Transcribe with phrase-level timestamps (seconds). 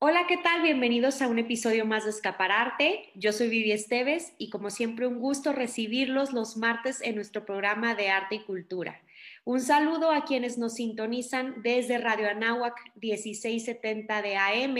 [0.00, 0.62] Hola, ¿qué tal?
[0.62, 3.10] Bienvenidos a un episodio más de Escapararte.
[3.16, 7.96] Yo soy Vivi Esteves y como siempre un gusto recibirlos los martes en nuestro programa
[7.96, 9.02] de arte y cultura.
[9.44, 14.76] Un saludo a quienes nos sintonizan desde Radio Anáhuac 1670 de AM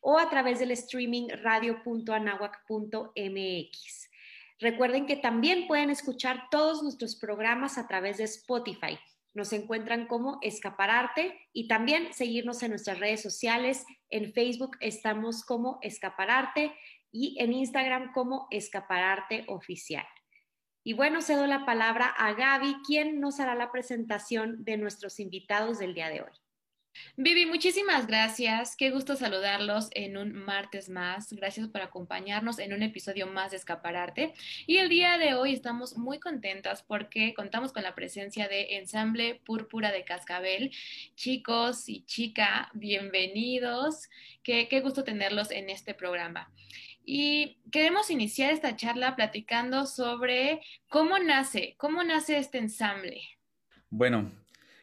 [0.00, 4.10] o a través del streaming radio.anáhuac.mx.
[4.58, 8.98] Recuerden que también pueden escuchar todos nuestros programas a través de Spotify.
[9.34, 13.84] Nos encuentran como Escapararte y también seguirnos en nuestras redes sociales.
[14.10, 16.74] En Facebook estamos como Escapararte
[17.10, 20.06] y en Instagram como Escapararte Oficial.
[20.84, 25.78] Y bueno, cedo la palabra a Gaby, quien nos hará la presentación de nuestros invitados
[25.78, 26.41] del día de hoy.
[27.16, 28.76] Vivi, muchísimas gracias.
[28.76, 31.32] Qué gusto saludarlos en un martes más.
[31.32, 34.34] Gracias por acompañarnos en un episodio más de Escapararte.
[34.66, 39.40] Y el día de hoy estamos muy contentas porque contamos con la presencia de Ensamble
[39.44, 40.70] Púrpura de Cascabel.
[41.14, 44.08] Chicos y chica, bienvenidos.
[44.42, 46.50] Qué, qué gusto tenerlos en este programa.
[47.04, 53.22] Y queremos iniciar esta charla platicando sobre cómo nace, cómo nace este ensamble.
[53.90, 54.30] Bueno,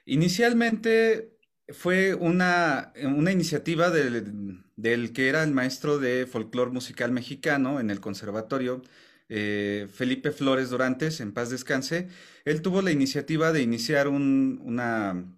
[0.05, 1.38] inicialmente
[1.71, 8.81] fue una, iniciativa del, que era el maestro de folclore musical mexicano en el conservatorio,
[9.29, 12.07] eh, Felipe Flores Dorantes, en paz descanse.
[12.45, 14.61] Él tuvo la iniciativa de iniciar un,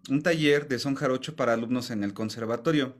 [0.09, 2.95] un taller de son jarocho para alumnos en el conservatorio.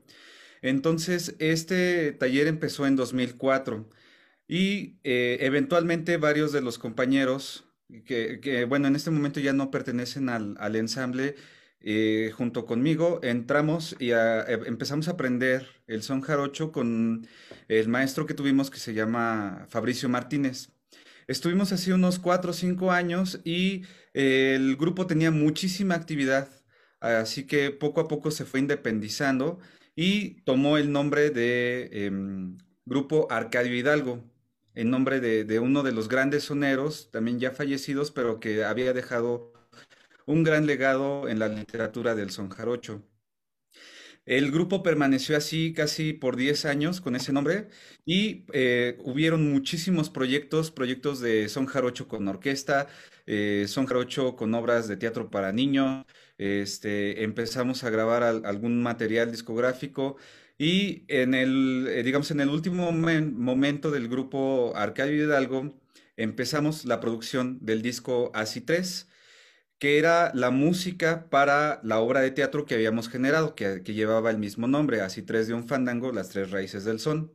[0.62, 3.88] Entonces, este taller empezó en 2004
[4.48, 7.64] y eh, eventualmente varios de los compañeros
[8.06, 11.36] que, bueno, en este momento ya no pertenecen al, al ensamble,
[11.84, 17.26] eh, junto conmigo entramos y eh, empezamos a aprender el son jarocho con
[17.68, 20.70] el maestro que tuvimos que se llama Fabricio Martínez.
[21.26, 23.82] Estuvimos así unos cuatro o cinco años y
[24.14, 26.48] eh, el grupo tenía muchísima actividad,
[27.00, 29.58] así que poco a poco se fue independizando
[29.96, 34.24] y tomó el nombre de em, Grupo Arcadio Hidalgo,
[34.74, 38.92] en nombre de, de uno de los grandes soneros, también ya fallecidos, pero que había
[38.92, 39.51] dejado
[40.26, 43.02] un gran legado en la literatura del son jarocho.
[44.24, 47.68] El grupo permaneció así casi por 10 años con ese nombre
[48.04, 52.86] y eh, hubieron muchísimos proyectos, proyectos de son jarocho con orquesta,
[53.26, 56.04] eh, son jarocho con obras de teatro para niños,
[56.38, 60.16] este, empezamos a grabar algún material discográfico
[60.56, 65.80] y en el, eh, digamos, en el último momento del grupo Arcadio Hidalgo
[66.16, 69.08] empezamos la producción del disco Así 3
[69.82, 74.38] que era la música para la obra de teatro que habíamos generado, que, llevaba el
[74.38, 77.32] mismo nombre, así tres de un fandango, las tres raíces del son.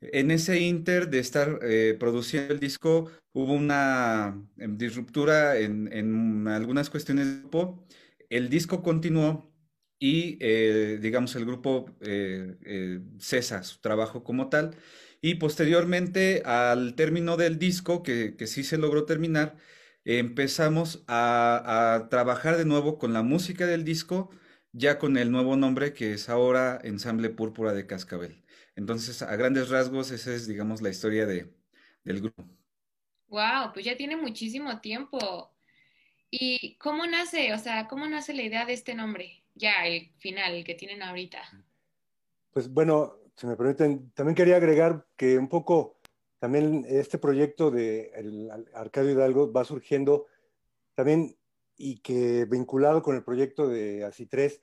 [0.00, 6.88] En ese inter de estar eh, produciendo el disco hubo una em, disruptura en, algunas
[6.88, 7.84] cuestiones del grupo.
[8.30, 9.52] El disco continuó
[9.98, 14.76] y, eh, digamos, el grupo eh, cesa su trabajo como tal.
[15.20, 19.56] Y posteriormente, al término del disco, que, que sí se logró terminar,
[20.04, 24.30] empezamos a, trabajar de nuevo con la música del disco,
[24.72, 28.42] ya con el nuevo nombre que es ahora Ensamble Púrpura de Cascabel.
[28.74, 31.52] Entonces, a grandes rasgos, esa es, digamos, la historia de,
[32.04, 32.44] del grupo.
[33.28, 35.50] Wow, pues ya tiene muchísimo tiempo.
[36.30, 39.42] ¿Y cómo nace, o sea, cómo nace la idea de este nombre?
[39.54, 41.42] Ya, el final, el que tienen ahorita.
[42.52, 46.00] Pues bueno, si me permiten, también quería agregar que un poco
[46.42, 50.26] también este proyecto de el Arcadio Hidalgo va surgiendo
[50.96, 51.36] también
[51.76, 54.60] y que vinculado con el proyecto de ASI 3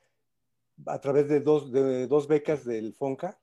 [0.88, 3.40] a través de dos, de dos becas del FONCA,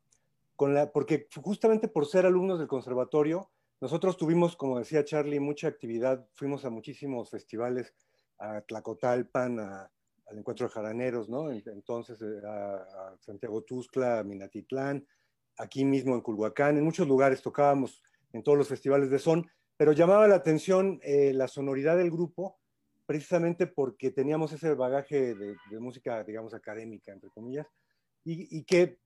[0.55, 3.49] con la, porque justamente por ser alumnos del conservatorio,
[3.81, 7.95] nosotros tuvimos, como decía Charlie, mucha actividad, fuimos a muchísimos festivales,
[8.39, 11.51] a Tlacotalpan, al Encuentro de Jaraneros, ¿no?
[11.51, 15.07] Entonces eh, a, a Santiago Tuzcla, a Minatitlán,
[15.57, 18.03] aquí mismo en Culhuacán, en muchos lugares tocábamos
[18.37, 22.59] en todos los festivales de son, pero llamaba la atención eh, la sonoridad del grupo,
[23.05, 27.67] precisamente porque teníamos ese bagaje de, música, digamos, académica, entre comillas,
[28.25, 28.99] y, que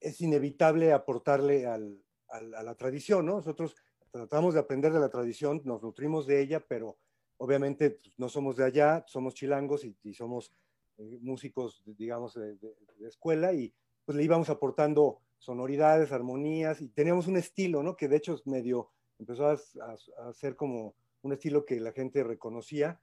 [0.00, 3.36] es inevitable aportarle a la tradición, ¿no?
[3.36, 3.74] Nosotros
[4.10, 6.98] tratamos de aprender de la tradición, nos nutrimos de ella, pero
[7.38, 10.52] obviamente pues, no somos de allá, somos chilangos y, somos
[10.98, 13.74] eh, músicos, digamos, de, de, escuela, y
[14.04, 17.96] pues le íbamos aportando sonoridades, armonías, y teníamos un estilo, ¿no?
[17.96, 23.00] Que de hecho es medio, empezó a, ser como un estilo que la gente reconocía,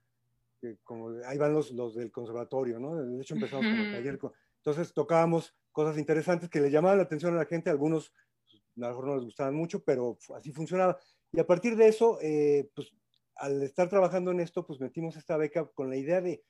[0.84, 2.96] como ahí van los, los del conservatorio, ¿no?
[2.96, 4.20] De hecho empezamos como taller,
[4.58, 8.14] entonces tocábamos cosas interesantes que le llamaban la atención a la gente, algunos
[8.44, 10.98] pues, a lo mejor no les gustaban mucho, pero así funcionaba.
[11.34, 12.94] Y a partir de eso, eh, pues
[13.36, 16.44] al estar trabajando en esto, pues metimos esta beca con la idea de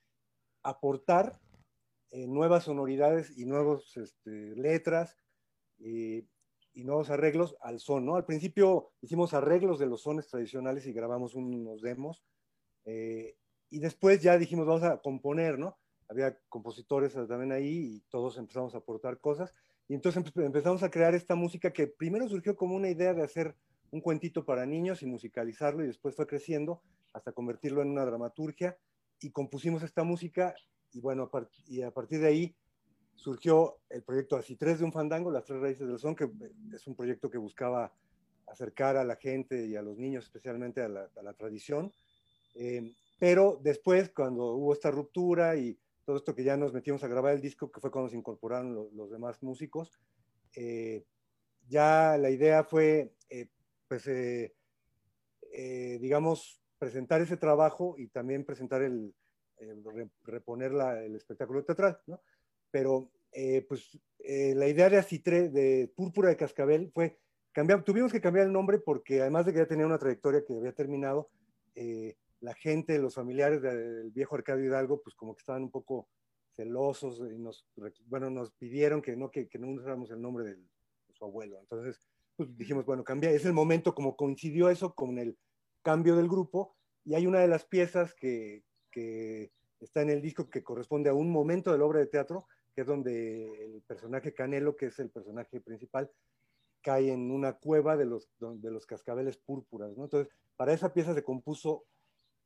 [0.62, 1.40] aportar
[2.12, 5.18] eh, nuevas sonoridades y nuevas este, letras,
[5.84, 6.26] eh,
[6.74, 8.16] y nuevos arreglos al son, ¿no?
[8.16, 12.24] Al principio hicimos arreglos de los sones tradicionales y grabamos unos demos,
[12.86, 13.36] eh,
[13.70, 15.78] y después ya dijimos, vamos a componer, ¿no?
[16.08, 19.54] Había compositores también ahí y todos empezamos a aportar cosas,
[19.88, 23.56] y entonces empezamos a crear esta música que primero surgió como una idea de hacer
[23.92, 26.82] un cuentito para niños y musicalizarlo, y después fue creciendo
[27.12, 28.78] hasta convertirlo en una dramaturgia,
[29.20, 30.56] y compusimos esta música,
[30.92, 31.30] y bueno,
[31.68, 32.56] y a partir de ahí
[33.16, 36.30] surgió el proyecto Así Tres de un Fandango, Las Tres Raíces del Son, que
[36.74, 37.94] es un proyecto que buscaba
[38.48, 41.92] acercar a la gente y a los niños especialmente a la, tradición.
[42.56, 47.08] Eh, pero después, cuando hubo esta ruptura y todo esto que ya nos metimos a
[47.08, 50.00] grabar el disco, que fue cuando se incorporaron los, demás músicos,
[50.56, 51.06] eh,
[51.68, 53.48] ya la idea fue, eh,
[53.88, 54.10] pues,
[56.02, 59.14] digamos, presentar ese trabajo y también presentar el,
[60.24, 62.22] reponer el espectáculo teatral, ¿no?
[62.74, 67.20] Pero eh, pues eh, la idea de Acitre, de Púrpura de Cascabel, fue
[67.52, 70.58] cambiar, tuvimos que cambiar el nombre porque además de que ya tenía una trayectoria que
[70.58, 71.30] había terminado,
[71.76, 76.10] eh, la gente, los familiares del viejo Arcadio Hidalgo, pues como que estaban un poco
[76.56, 77.64] celosos y nos,
[78.08, 80.58] bueno, nos pidieron que no, que, no usáramos el nombre de
[81.12, 81.60] su abuelo.
[81.60, 82.02] Entonces,
[82.36, 85.38] pues dijimos, bueno, cambia, es el momento, como coincidió eso con el
[85.84, 86.76] cambio del grupo,
[87.06, 91.14] y hay una de las piezas que, que está en el disco que corresponde a
[91.14, 95.00] un momento de la obra de teatro, que es donde el personaje Canelo, que es
[95.00, 96.10] el personaje principal,
[96.82, 99.96] cae en una cueva de los, de los cascabeles púrpuras.
[99.96, 100.06] ¿no?
[100.06, 101.86] Entonces, para esa pieza se compuso,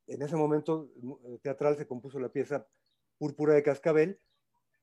[0.06, 0.90] en ese momento
[1.24, 2.66] eh, teatral se compuso la pieza
[3.18, 4.20] Púrpura de Cascabel,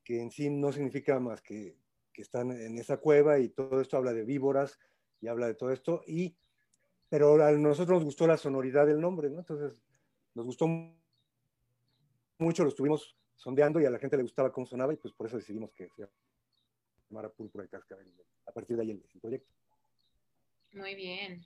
[0.03, 1.77] que en sí no significa más que,
[2.11, 4.77] que están en esa cueva y todo esto habla de víboras
[5.21, 6.01] y habla de todo esto.
[6.05, 6.35] Y,
[7.09, 9.39] pero a nosotros nos gustó la sonoridad del nombre, ¿no?
[9.39, 9.79] Entonces,
[10.33, 10.67] nos gustó
[12.37, 15.27] mucho, lo estuvimos sondeando y a la gente le gustaba cómo sonaba y pues por
[15.27, 16.07] eso decidimos que se
[17.09, 18.11] llamara Púrpura de Cascabel.
[18.45, 19.51] A partir de ahí el, proyecto.
[20.73, 21.43] Muy bien.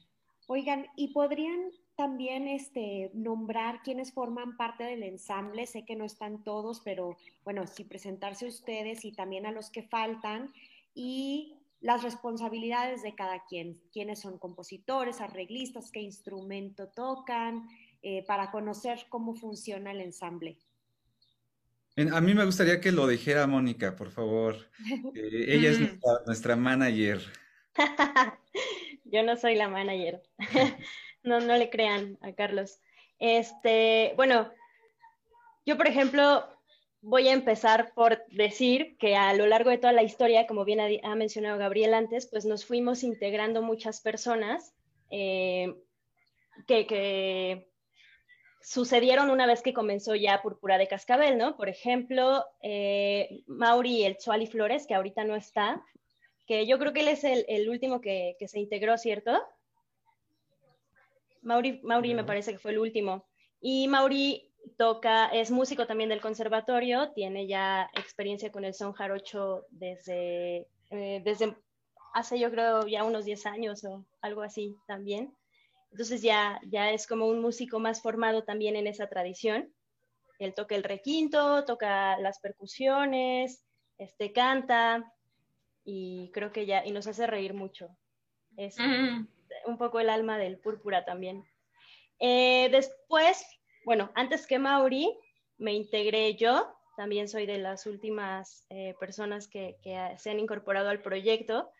[0.47, 5.67] Oigan, ¿y podrían también este, nombrar quiénes forman parte del ensamble?
[5.67, 9.83] Sé que no están todos, pero bueno, sí presentarse ustedes y también a los que
[9.83, 10.51] faltan
[10.95, 17.67] y las responsabilidades de cada quien, quiénes son compositores, arreglistas, qué instrumento tocan,
[18.01, 20.57] eh, para conocer cómo funciona el ensamble.
[22.13, 24.55] A mí me gustaría que lo dijera Mónica, por favor.
[25.15, 25.79] Eh, ella es
[26.25, 27.21] nuestra, manager.
[29.03, 30.21] Yo no soy la manager.
[31.23, 32.79] no, no le crean a Carlos.
[33.19, 34.49] Este, bueno,
[35.65, 36.47] yo por ejemplo
[37.01, 40.79] voy a empezar por decir que a lo largo de toda la historia, como bien
[41.03, 44.73] ha, mencionado Gabriel antes, pues nos fuimos integrando muchas personas
[45.09, 45.75] eh,
[46.65, 47.69] que, que
[48.61, 51.55] sucedieron una vez que comenzó ya Púrpura de Cascabel, ¿no?
[51.55, 55.83] Por ejemplo, eh, Mauri el Chuali Flores, que ahorita no está,
[56.45, 59.31] que yo creo que él es el, último que, se integró, ¿cierto?
[61.41, 63.25] Mauri, Mauri me parece que fue el último.
[63.61, 69.65] Y Mauri toca, es músico también del conservatorio, tiene ya experiencia con el son jarocho
[69.69, 71.55] desde, eh, desde
[72.13, 75.33] hace yo creo ya unos 10 años o algo así también.
[75.91, 79.73] Entonces ya, ya es como un músico más formado también en esa tradición.
[80.37, 83.65] Él toca el requinto, toca las percusiones,
[83.97, 85.11] este, canta
[85.83, 87.89] y creo que ya, y nos hace reír mucho.
[88.55, 88.77] Es
[89.65, 91.43] un poco el alma del púrpura también.
[92.19, 93.45] Eh, después,
[93.85, 95.17] bueno, antes que Mauri,
[95.57, 100.89] me integré yo, también soy de las últimas eh, personas que, que, se han incorporado
[100.89, 101.71] al proyecto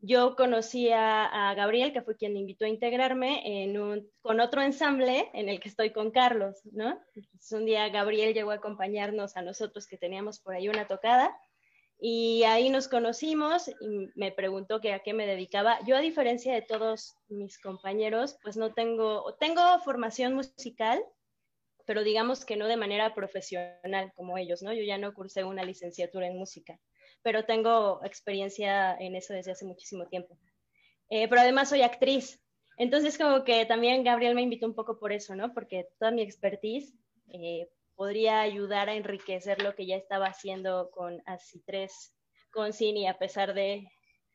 [0.00, 4.62] yo conocí a, Gabriel, que fue quien me invitó a integrarme en un, con otro
[4.62, 7.00] ensamble en el que estoy con Carlos, ¿no?
[7.52, 11.34] un día Gabriel llegó a acompañarnos a nosotros que teníamos por ahí una tocada
[11.98, 15.78] y ahí nos conocimos y me preguntó que a qué me dedicaba.
[15.86, 21.02] Yo a diferencia de todos mis compañeros, pues no tengo, tengo formación musical,
[21.86, 24.74] pero digamos que no de manera profesional como ellos, ¿no?
[24.74, 26.78] Yo ya no cursé una licenciatura en música
[27.26, 30.38] pero tengo experiencia en eso desde hace muchísimo tiempo.
[31.10, 32.40] Eh, pero además soy actriz,
[32.78, 35.52] entonces como que también Gabriel me invitó un poco por eso, ¿no?
[35.52, 36.94] Porque toda mi expertise
[37.32, 42.14] eh, podría ayudar a enriquecer lo que ya estaba haciendo con Así Tres,
[42.52, 43.90] con Cine, a pesar de,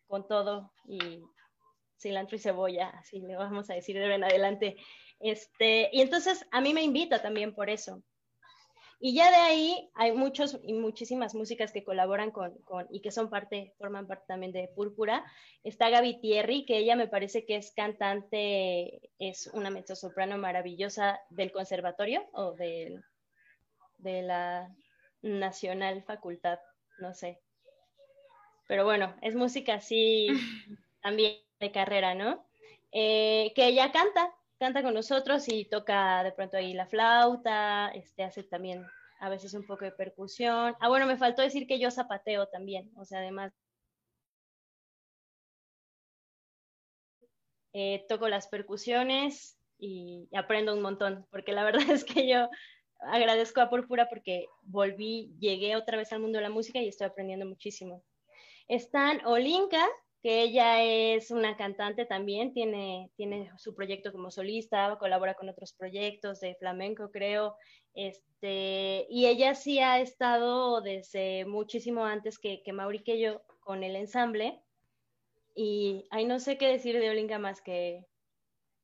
[0.08, 1.24] con todo y
[1.98, 4.76] cilantro y cebolla, así le vamos a decir de en adelante.
[5.22, 8.04] Este, y entonces a mí me invita también por eso,
[9.04, 13.10] y ya de ahí hay muchos y muchísimas músicas que colaboran con, con, y que
[13.10, 15.26] son parte, forman parte también de Púrpura.
[15.64, 21.52] Está Gaby Thierry, que ella me parece que es cantante, es una mezzosoprano maravillosa del
[21.52, 23.02] conservatorio o de,
[23.98, 24.72] de la
[25.24, 26.60] Nacional Facultad,
[27.00, 27.40] no sé.
[28.68, 30.28] Pero bueno, es música así
[31.02, 32.46] también de carrera, ¿no?
[32.92, 34.32] Eh, que ella canta,
[34.62, 38.86] canta con nosotros y toca de pronto ahí la flauta, este, hace también
[39.20, 40.76] a veces un poco de percusión.
[40.80, 43.52] Ah, bueno, me faltó decir que yo zapateo también, o sea, además
[47.74, 52.48] eh, toco las percusiones y aprendo un montón, porque la verdad es que yo
[53.00, 57.08] agradezco a Púrpura porque volví, llegué otra vez al mundo de la música y estoy
[57.08, 58.04] aprendiendo muchísimo.
[58.68, 59.88] Están Olinka,
[60.22, 65.74] que ella es una cantante también, tiene, tiene su proyecto como solista, colabora con otros
[65.74, 67.56] proyectos de flamenco, creo,
[67.94, 73.84] este, y ella sí ha estado desde muchísimo antes que, que Mauri que yo con
[73.84, 74.62] el ensamble,
[75.56, 78.06] y ahí no sé qué decir de Olinka más que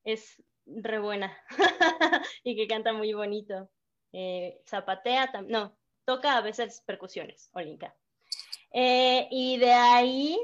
[0.04, 1.38] es re buena
[2.44, 3.70] y que canta muy bonito.
[4.12, 7.96] Eh, zapatea, no, toca a veces percusiones, Olinka.
[8.74, 10.38] Eh, y de ahí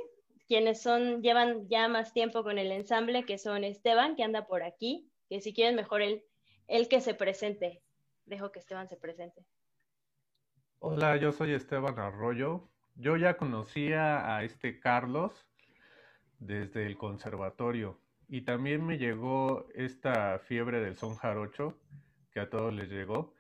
[0.54, 4.62] quienes son, llevan ya más tiempo con el ensamble, que son Esteban, que anda por
[4.62, 6.24] aquí, que si quieren mejor él,
[6.68, 7.82] el que se presente.
[8.28, 9.44] Dejo que Esteban se presente.
[10.78, 12.70] Hola, yo soy Esteban Arroyo.
[12.94, 15.34] Yo ya conocía a este Carlos
[16.38, 21.80] desde el conservatorio y también me llegó esta fiebre del son jarocho
[22.32, 23.34] que a todos les llegó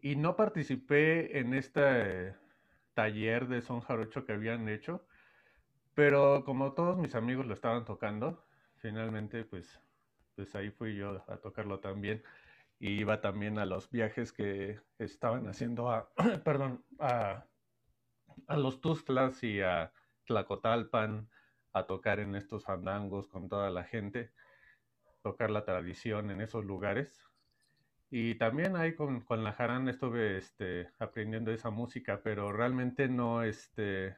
[0.00, 2.34] y no participé en este
[2.94, 5.04] taller de son jarocho que habían hecho,
[5.98, 9.80] pero como todos mis amigos lo estaban tocando, finalmente pues,
[10.36, 12.22] pues ahí fui yo a tocarlo también.
[12.78, 16.08] Y iba también a los viajes que estaban haciendo a,
[16.44, 17.46] perdón, a,
[18.46, 19.92] a los Tuzlas y a
[20.24, 21.28] Tlacotalpan
[21.72, 24.30] a tocar en estos fandangos con toda la gente,
[25.20, 27.26] tocar la tradición en esos lugares.
[28.08, 33.42] Y también ahí con, con la jarana estuve este, aprendiendo esa música, pero realmente no,
[33.42, 34.16] este,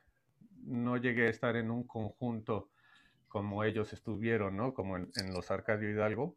[0.64, 2.71] no llegué a estar en un conjunto
[3.29, 4.75] como ellos estuvieron, ¿no?
[4.75, 6.37] Como en, los Arcadio Hidalgo.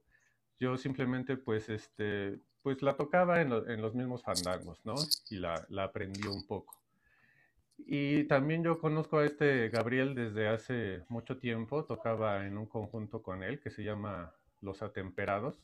[0.60, 4.96] Yo simplemente, pues, este, pues la tocaba en, en los mismos fandangos, ¿no?
[5.30, 6.80] Y la, la, aprendí un poco.
[7.80, 13.24] Y también yo conozco a este Gabriel desde hace mucho tiempo, tocaba en un conjunto
[13.24, 15.60] con él que se llama Los Atemperados.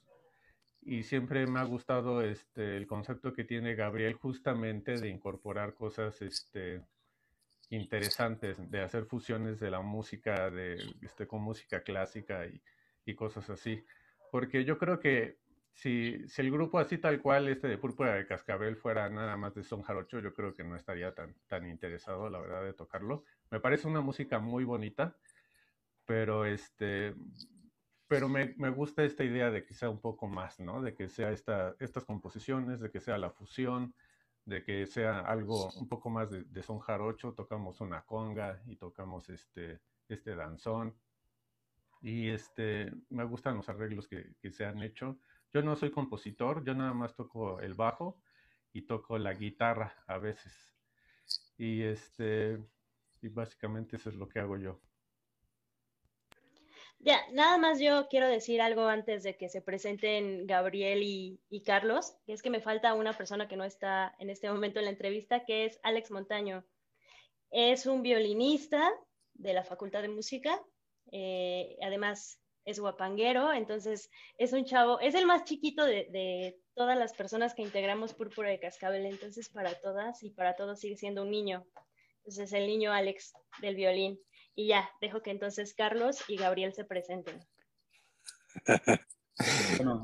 [0.82, 6.22] Y siempre me ha gustado este, el concepto que tiene Gabriel justamente de incorporar cosas
[6.22, 6.82] este,
[7.70, 12.62] interesantes de hacer fusiones de la música de, este, con música clásica y,
[13.06, 13.84] y, cosas así.
[14.32, 15.38] Porque yo creo que
[15.74, 19.54] si, si, el grupo así tal cual, este de Púrpura de Cascabel, fuera nada más
[19.56, 23.24] de son jarocho, yo creo que no estaría tan, tan interesado, la verdad, de tocarlo.
[23.52, 25.16] Me parece una música muy bonita,
[26.06, 27.16] pero este...
[28.08, 30.82] Pero me, me gusta esta idea de que sea un poco más, ¿no?
[30.82, 33.94] De que sea esta, estas composiciones, de que sea la fusión,
[34.50, 39.30] de que sea algo un poco más de, son jarocho, tocamos una conga y tocamos
[39.30, 40.96] este, este danzón.
[42.02, 45.20] Y este, me gustan los arreglos que, que se han hecho.
[45.54, 48.22] Yo no soy compositor, yo nada más toco el bajo
[48.74, 50.54] y toco la guitarra a veces.
[51.58, 52.60] Y este,
[53.22, 54.80] y básicamente eso es lo que hago yo.
[57.02, 62.18] Ya, nada más yo quiero decir algo antes de que se presenten Gabriel y, Carlos,
[62.26, 64.92] que es que me falta una persona que no está en este momento en la
[64.92, 66.66] entrevista, que es Alex Montaño.
[67.52, 68.92] Es un violinista
[69.34, 70.62] de la Facultad de Música,
[71.14, 76.98] eh, además es guapanguero, entonces es un chavo, es el más chiquito de, de todas
[76.98, 81.24] las personas que integramos Púrpura de Cascabel, entonces para todas y para todos sigue siendo
[81.24, 81.66] un niño.
[82.18, 84.20] Entonces el niño Alex del violín.
[84.56, 87.40] Y ya, dejo que entonces Carlos y Gabriel se presenten.
[89.78, 90.04] bueno,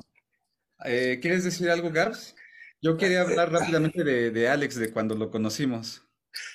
[0.85, 2.35] eh, ¿quieres decir algo, Gabs?
[2.81, 6.03] Yo quería hablar rápidamente de, Alex, de cuando lo conocimos.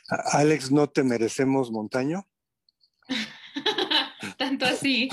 [0.09, 2.27] Alex, ¿no te merecemos montaño?
[4.39, 5.09] Tanto así.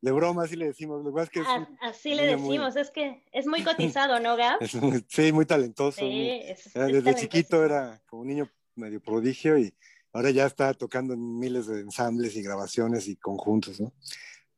[0.00, 1.04] De broma, así le decimos.
[1.04, 1.42] Lo que
[1.80, 4.58] así le decimos, es que es muy cotizado, ¿no, Gab?
[5.08, 6.04] sí, muy talentoso.
[6.04, 9.74] desde chiquito era como un niño medio prodigio y
[10.14, 13.92] ahora ya está tocando en miles de ensambles y grabaciones y conjuntos, ¿no?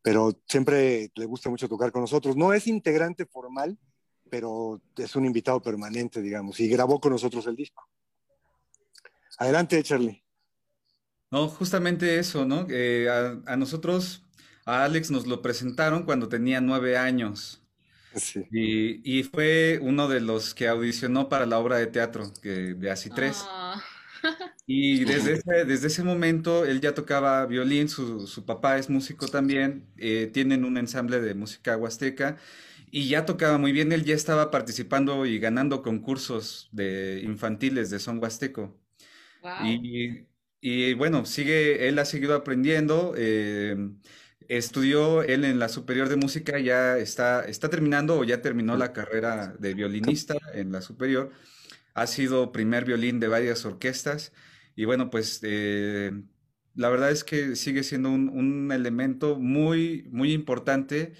[0.03, 2.37] Pero siempre le gusta mucho tocar con nosotros.
[2.37, 3.77] No es integrante formal,
[4.31, 7.89] pero es un invitado permanente, digamos, y grabó con nosotros el disco.
[9.39, 10.23] Adelante, Charlie.
[11.31, 12.67] No, justamente eso, ¿no?
[12.71, 13.09] Eh,
[13.47, 14.25] a, nosotros,
[14.65, 17.63] a Alex nos lo presentaron cuando tenía nueve años.
[18.15, 18.47] Sí.
[18.51, 23.11] Y, fue uno de los que audicionó para la obra de teatro que, de Así
[23.11, 23.39] Tres.
[23.43, 23.83] Ah.
[24.69, 29.29] Y desde ese, desde ese momento él ya tocaba violín, su, su papá es músico
[29.29, 32.37] también, eh, tienen un ensamble de música huasteca
[32.91, 38.01] y ya tocaba muy bien, él ya estaba participando y ganando concursos de infantiles de
[38.01, 38.81] son huasteco.
[39.57, 40.29] Y,
[40.61, 43.15] y bueno, sigue, él ha seguido aprendiendo.
[43.17, 43.77] Eh,
[44.49, 48.93] estudió él en la superior de música, ya está, está terminando o ya terminó la
[48.93, 51.33] carrera de violinista en la superior.
[51.95, 54.33] Ha sido primer violín de varias orquestas
[54.77, 56.13] y bueno, pues eh,
[56.75, 61.15] la verdad es que sigue siendo un, elemento muy, muy importante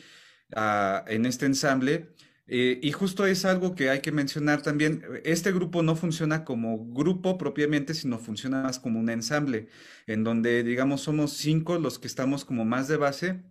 [0.55, 2.15] ah, en este ensamble.
[2.49, 5.03] Eh, y justo es algo que hay que mencionar también.
[5.25, 9.69] Este grupo no funciona como grupo propiamente, sino funciona más como un ensamble,
[10.07, 13.43] en donde, digamos, somos cinco los que estamos como más de base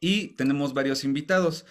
[0.00, 1.66] y tenemos varios invitados,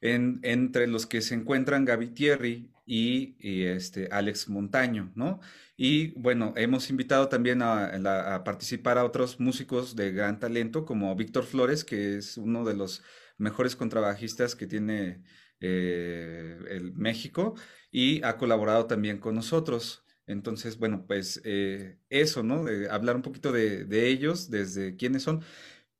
[0.00, 5.40] entre los que se encuentran Gaby Thierry y, este, Alex Montaño, ¿no?
[5.76, 11.44] Y bueno, hemos invitado también a, participar a otros músicos de gran talento, como Víctor
[11.44, 13.02] Flores, que es uno de los
[13.38, 15.22] mejores contrabajistas que tiene
[15.60, 17.54] eh, el México
[17.90, 20.04] y ha colaborado también con nosotros.
[20.26, 22.66] Entonces, bueno, pues eh, eso, ¿no?
[22.90, 25.42] hablar un poquito de, ellos, desde quiénes son,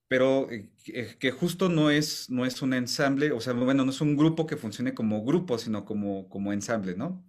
[0.08, 0.70] pero eh,
[1.18, 4.46] que, justo no es, no es un ensamble, o sea, bueno, no es un grupo
[4.46, 7.24] que funcione como grupo, sino como, como ensamble, ¿no?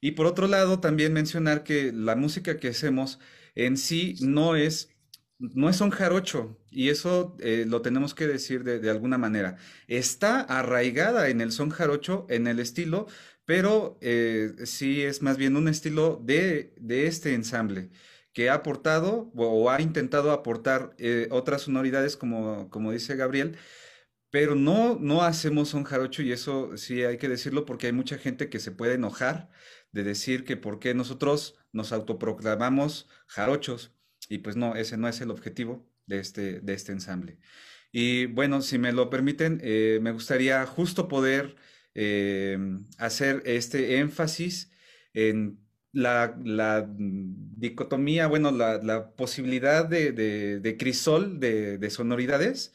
[0.00, 3.20] Y por otro lado, también mencionar que la música que hacemos
[3.54, 4.92] en sí no es
[5.38, 9.56] no es un jarocho, y eso eh, lo tenemos que decir de, alguna manera.
[9.88, 13.06] Está arraigada en el son jarocho, en el estilo,
[13.44, 17.90] pero eh, sí es más bien un estilo de, este ensamble
[18.32, 23.56] que ha aportado o, ha intentado aportar eh, otras sonoridades, como, como dice Gabriel,
[24.30, 28.16] pero no, no hacemos son jarocho y eso sí hay que decirlo porque hay mucha
[28.18, 29.50] gente que se puede enojar
[29.92, 33.94] de decir que por qué nosotros nos autoproclamamos jarochos.
[34.28, 37.38] Y pues no, ese no es el objetivo de este, de este ensamble.
[37.92, 41.56] Y bueno, si me lo permiten, eh, me gustaría justo poder
[41.94, 42.58] eh,
[42.96, 44.72] hacer este énfasis
[45.12, 45.60] en
[45.92, 46.34] la,
[46.88, 52.72] dicotomía, bueno, la, posibilidad de, crisol de, sonoridades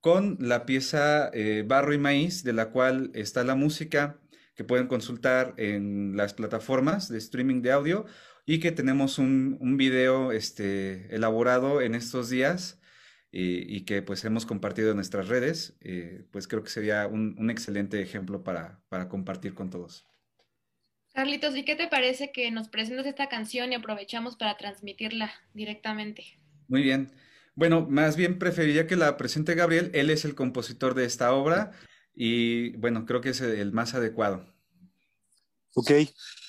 [0.00, 4.20] con la pieza eh, Barro y Maíz, de la cual está la música
[4.54, 8.06] que pueden consultar en las plataformas de streaming de audio
[8.46, 12.78] y que tenemos un, un video este, elaborado en estos días
[13.30, 18.00] y, que pues hemos compartido en nuestras redes, eh, pues creo que sería un, excelente
[18.00, 20.06] ejemplo para, compartir con todos.
[21.18, 26.38] Carlitos, ¿y qué te parece que nos presentes esta canción y aprovechamos para transmitirla directamente?
[26.68, 27.10] Muy bien.
[27.56, 29.90] Bueno, más bien preferiría que la presente Gabriel.
[29.94, 31.72] Él es el compositor de esta obra
[32.14, 34.46] y bueno, creo que es el más adecuado.
[35.74, 35.90] Ok,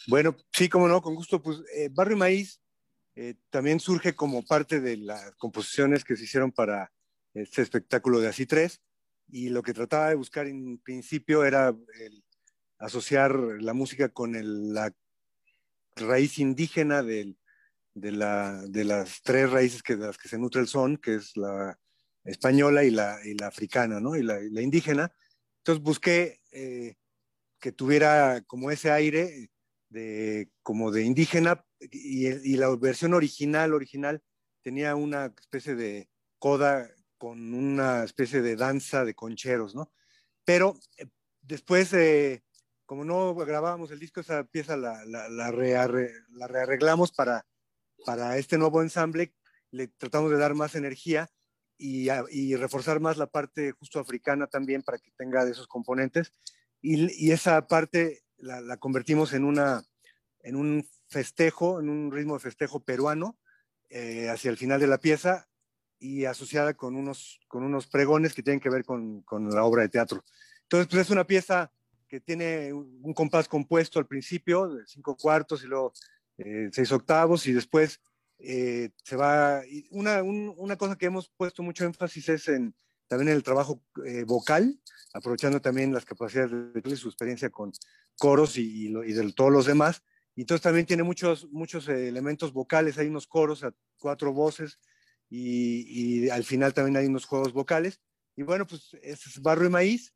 [0.05, 1.41] bueno, sí, como no, con gusto.
[1.41, 2.61] Pues eh, Barrio Maíz
[3.15, 6.91] eh, también surge como parte de las composiciones que se hicieron para
[7.33, 8.83] este espectáculo de Así Tres.
[9.31, 11.75] Y lo que trataba de buscar en principio era
[12.79, 14.33] asociar la música con
[14.73, 14.93] la
[15.95, 17.35] raíz indígena de,
[17.93, 21.77] las tres raíces que, de las que se nutre el son, que es la
[22.23, 24.15] española y la, africana, ¿no?
[24.15, 25.13] Y la, indígena.
[25.57, 26.95] Entonces busqué eh,
[27.59, 29.49] que tuviera como ese aire
[29.89, 34.21] de, como de indígena y, la versión original, original,
[34.61, 39.91] tenía una especie de coda con una especie de danza de concheros, ¿no?
[40.45, 41.05] Pero eh,
[41.41, 42.43] después, eh,
[42.89, 47.45] como no grabábamos el disco, esa pieza la, la, rearreglamos para,
[48.03, 49.35] para este nuevo ensamble,
[49.69, 51.29] le tratamos de dar más energía
[51.77, 56.31] y, y, reforzar más la parte justo africana también para que tenga de esos componentes.
[56.81, 59.83] Y, y esa parte la, convertimos en, una,
[60.39, 63.37] en un festejo, en un ritmo de festejo peruano
[63.89, 65.47] eh, hacia el final de la pieza
[65.99, 69.83] y asociada con unos, con unos pregones que tienen que ver con, con la obra
[69.83, 70.23] de teatro.
[70.63, 71.71] Entonces, pues es una pieza
[72.09, 75.93] que tiene un compás compuesto al principio, de cinco cuartos y luego
[76.37, 78.01] eh, seis octavos, y después
[78.39, 79.61] eh, se va.
[79.91, 82.75] Una, una, cosa que hemos puesto mucho énfasis es en
[83.07, 83.81] también el trabajo
[84.27, 84.79] vocal,
[85.13, 87.71] aprovechando también las capacidades de, su experiencia con
[88.19, 90.03] coros y, de todos los demás.
[90.35, 94.79] Y entonces también tiene muchos, muchos elementos vocales, hay unos coros a cuatro voces
[95.29, 97.99] y, al final también hay unos juegos vocales.
[98.35, 100.13] Y bueno, pues es Barro y Maíz.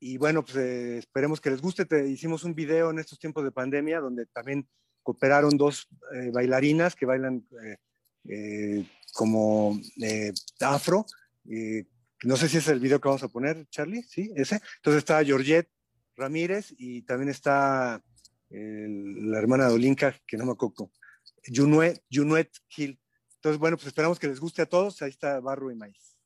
[0.00, 1.84] Y bueno, pues eh, esperemos que les guste.
[1.84, 4.66] Te, hicimos un video en estos tiempos de pandemia donde también
[5.02, 7.46] cooperaron dos eh, bailarinas que bailan
[8.28, 9.78] eh, como
[10.60, 11.06] afro,
[12.22, 14.30] no sé si es el video que vamos a poner, Charlie, ¿sí?
[14.36, 14.60] Ese.
[14.76, 15.70] Entonces está Georgette
[16.16, 18.02] Ramírez y también está
[18.50, 20.90] la hermana de Olinka, que no me acuerdo,
[21.46, 23.00] Junuet, Junuet Gil.
[23.36, 25.00] Entonces, bueno, pues esperamos que les guste a todos.
[25.00, 26.19] Ahí está Barro y Maíz.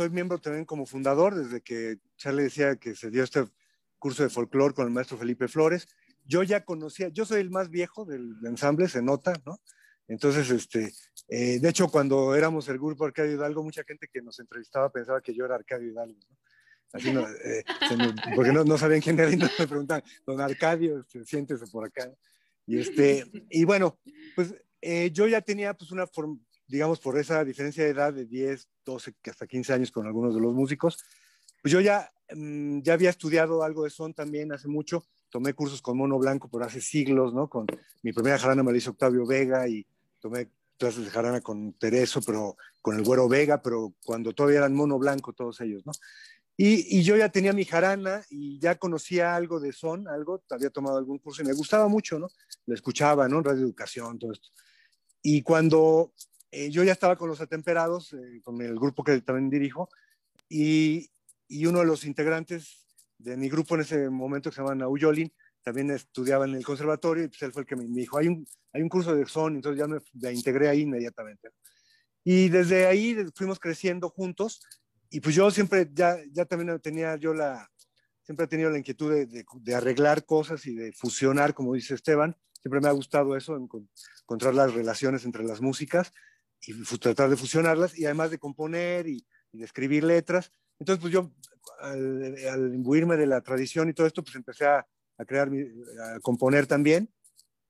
[0.00, 3.44] Soy miembro también como fundador, desde que Charlie decía que se dio este
[3.98, 5.88] curso de folclore con el maestro Felipe Flores.
[6.24, 9.60] Yo ya conocía, yo soy el más viejo del ensamble, se nota, ¿no?
[10.08, 10.90] Entonces, este,
[11.28, 15.20] eh, de hecho, cuando éramos el grupo Arcadio Hidalgo, mucha gente que nos entrevistaba pensaba
[15.20, 16.36] que yo era Arcadio Hidalgo, ¿no?
[16.94, 17.62] Así no, eh,
[18.34, 21.84] porque no, no, sabían quién era y no me preguntaban, don Arcadio, este, siéntese por
[21.84, 22.10] acá.
[22.64, 24.00] Y, este, y bueno,
[24.34, 26.38] pues eh, yo ya tenía pues una forma,
[26.70, 30.40] digamos, por esa diferencia de edad de 10, 12, hasta 15 años con algunos de
[30.40, 31.04] los músicos,
[31.60, 35.82] pues yo ya, mm, ya había estudiado algo de son también hace mucho, tomé cursos
[35.82, 37.50] con Mono Blanco por hace siglos, ¿no?
[37.50, 37.66] Con
[38.02, 39.84] mi primera jarana me la hizo Octavio Vega y
[40.20, 44.74] tomé clases de jarana con Tereso, pero con el Güero Vega, pero cuando todavía eran
[44.74, 45.92] Mono Blanco todos ellos, ¿no?
[46.56, 50.68] Y, y, yo ya tenía mi jarana y ya conocía algo de son, algo, había
[50.68, 52.28] tomado algún curso y me gustaba mucho, ¿no?
[52.66, 53.42] Lo escuchaba, ¿no?
[53.42, 54.50] Radio Educación, todo esto.
[55.22, 56.12] Y cuando
[56.50, 59.88] eh, yo ya estaba con los atemperados, eh, con el grupo que también dirijo,
[60.48, 61.10] y,
[61.46, 62.86] y, uno de los integrantes
[63.18, 65.32] de mi grupo en ese momento, que se llama Nauyolin,
[65.62, 68.46] también estudiaba en el conservatorio y pues él fue el que me dijo, hay un,
[68.72, 71.50] hay un curso de son, entonces ya me, integré ahí inmediatamente.
[72.24, 74.60] Y desde ahí fuimos creciendo juntos
[75.10, 77.70] y pues yo siempre, ya, ya también tenía yo la,
[78.22, 82.36] siempre he tenido la inquietud de, de, arreglar cosas y de fusionar, como dice Esteban.
[82.60, 86.12] Siempre me ha gustado eso, encontrar las relaciones entre las músicas
[86.66, 90.52] y tratar de fusionarlas y además de componer y, escribir letras.
[90.78, 91.32] Entonces, pues yo,
[91.80, 94.86] al, al, imbuirme de la tradición y todo esto, pues empecé a,
[95.18, 97.12] a crear, a componer también.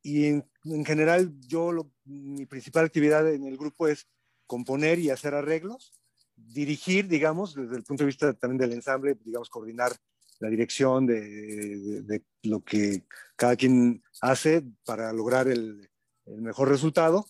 [0.02, 4.06] Y en, general, yo, mi principal actividad en el grupo es
[4.46, 5.92] componer y hacer arreglos,
[6.36, 9.92] dirigir, digamos, desde el punto de vista también del ensamble, digamos, coordinar
[10.38, 13.04] la dirección de, lo que
[13.36, 15.90] cada quien hace para lograr el
[16.26, 17.26] mejor resultado.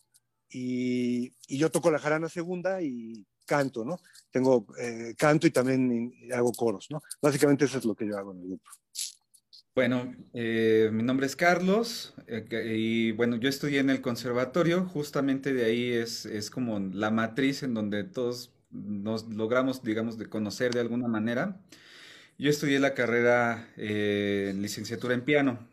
[0.51, 4.01] Y, y, yo toco la jarana segunda y canto, ¿no?
[4.31, 7.03] Tengo eh, canto y también hago coros, ¿no?
[7.23, 8.71] Básicamente eso es lo que yo hago en el grupo.
[9.75, 15.55] Bueno, eh, mi nombre es Carlos eh, y bueno, yo estudié en el conservatorio, justamente
[15.55, 20.75] de ahí es, es como la matriz en donde todos nos logramos, digamos, de conocer
[20.75, 21.61] de alguna manera.
[22.39, 25.69] Yo estudié la carrera eh, en licenciatura en piano.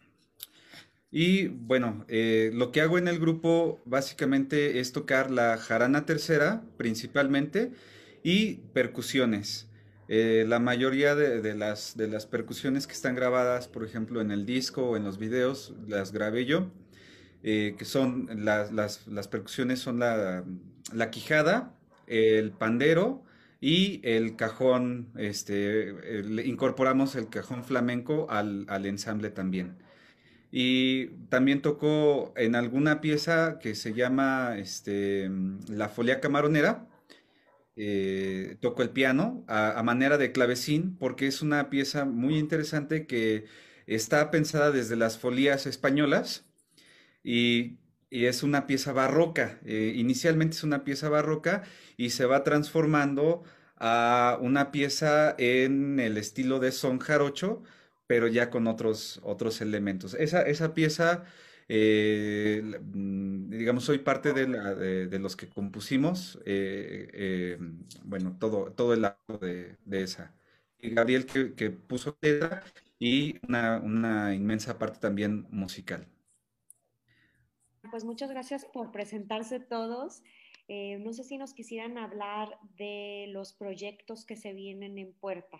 [1.11, 7.71] Y bueno, lo que hago en el grupo básicamente es tocar la jarana tercera principalmente
[8.23, 9.67] y percusiones.
[10.09, 14.45] Eh, la mayoría de, las, de las percusiones que están grabadas, por ejemplo, en el
[14.45, 16.71] disco o en los videos, las grabé yo,
[17.43, 20.45] eh, que son las, las, percusiones son la,
[20.93, 21.75] la, quijada,
[22.07, 23.23] el pandero
[23.59, 25.93] y el cajón, este,
[26.45, 29.75] incorporamos el cajón flamenco al, al ensamble también.
[30.59, 35.29] Y también tocó en alguna pieza que se llama este,
[35.67, 36.87] La Folia Camaronera,
[37.75, 43.45] eh, toco el piano a, manera de clavecín porque es una pieza muy interesante que
[43.85, 46.47] está pensada desde las folías españolas
[47.23, 47.77] y,
[48.09, 49.59] es una pieza barroca.
[49.63, 51.65] Eh, inicialmente es una pieza barroca
[51.97, 53.43] y se va transformando
[53.75, 57.61] a una pieza en el estilo de son jarocho,
[58.07, 60.13] pero ya con otros, otros elementos.
[60.15, 61.25] Esa, esa pieza
[61.69, 67.57] eh, mm, digamos, soy parte de, la, de, los que compusimos, eh, eh,
[68.05, 70.33] bueno, todo, todo el lado de, de esa.
[70.79, 72.63] Y Gabriel que, que puso letra
[72.99, 76.07] y una, una inmensa parte también musical.
[77.89, 80.21] Pues muchas gracias por presentarse todos.
[80.69, 85.57] No sé si nos quisieran hablar de los proyectos que se vienen en puerta.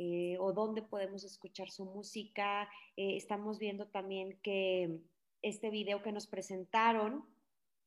[0.00, 2.68] Eh, o dónde podemos escuchar su música.
[2.96, 5.00] Eh, estamos viendo también que
[5.42, 7.24] este video que nos presentaron,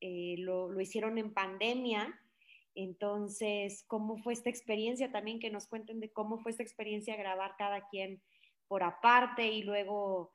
[0.01, 2.19] eh, lo, lo, hicieron en pandemia.
[2.75, 5.09] Entonces, ¿cómo fue esta experiencia?
[5.09, 8.21] También que nos cuenten de cómo fue esta experiencia grabar cada quien
[8.67, 10.31] por aparte y luego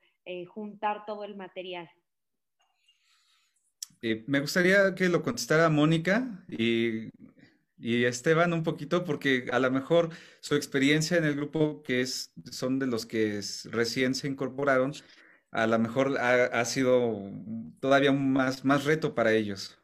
[0.49, 1.89] juntar todo el material.
[4.01, 7.09] Me gustaría que lo contestara Mónica y,
[7.77, 10.09] y, Esteban un poquito, porque a lo mejor
[10.39, 14.93] su experiencia en el grupo, que es, son de los que recién se incorporaron,
[15.51, 17.21] a lo mejor ha, sido
[17.79, 19.79] todavía más, más reto para ellos.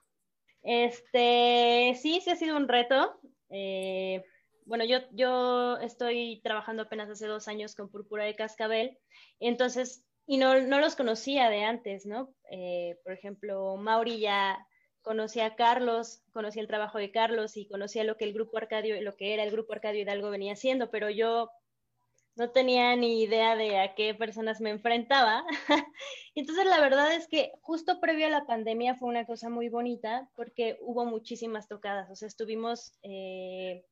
[0.62, 3.20] Este, sí, sí ha sido un reto.
[3.50, 4.24] Eh,
[4.66, 8.98] bueno, yo, yo estoy trabajando apenas hace dos años con Púrpura de Cascabel,
[9.40, 12.34] entonces, y no, no los conocía de antes, ¿no?
[12.50, 14.58] Eh, por ejemplo, Mauri ya
[15.04, 19.00] conocía a Carlos, conocía el trabajo de Carlos y conocía lo que el Grupo Arcadio,
[19.02, 21.52] lo que era el Grupo Arcadio Hidalgo venía haciendo, pero yo
[22.36, 25.46] no tenía ni idea de a qué personas me enfrentaba.
[26.36, 30.30] Entonces, la verdad es que justo previo a la pandemia fue una cosa muy bonita
[30.36, 33.86] porque hubo muchísimas tocadas, o sea, estuvimos eh,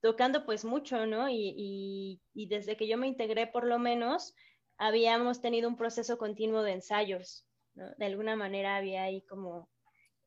[0.00, 1.28] tocando pues mucho, ¿no?
[1.28, 4.34] Y, desde que yo me integré, por lo menos,
[4.76, 7.90] habíamos tenido un proceso continuo de ensayos, ¿no?
[7.96, 9.68] De alguna manera había ahí como,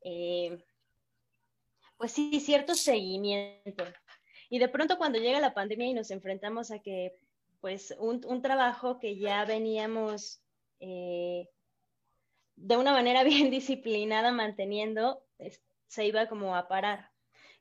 [0.02, 0.58] eh,
[1.96, 3.84] pues sí, cierto seguimiento.
[4.48, 7.16] Y de pronto cuando llega la pandemia y nos enfrentamos a que
[7.60, 10.40] pues un, trabajo que ya veníamos
[10.78, 11.48] eh,
[12.56, 15.24] de una manera bien disciplinada manteniendo,
[15.88, 17.10] se iba como a parar.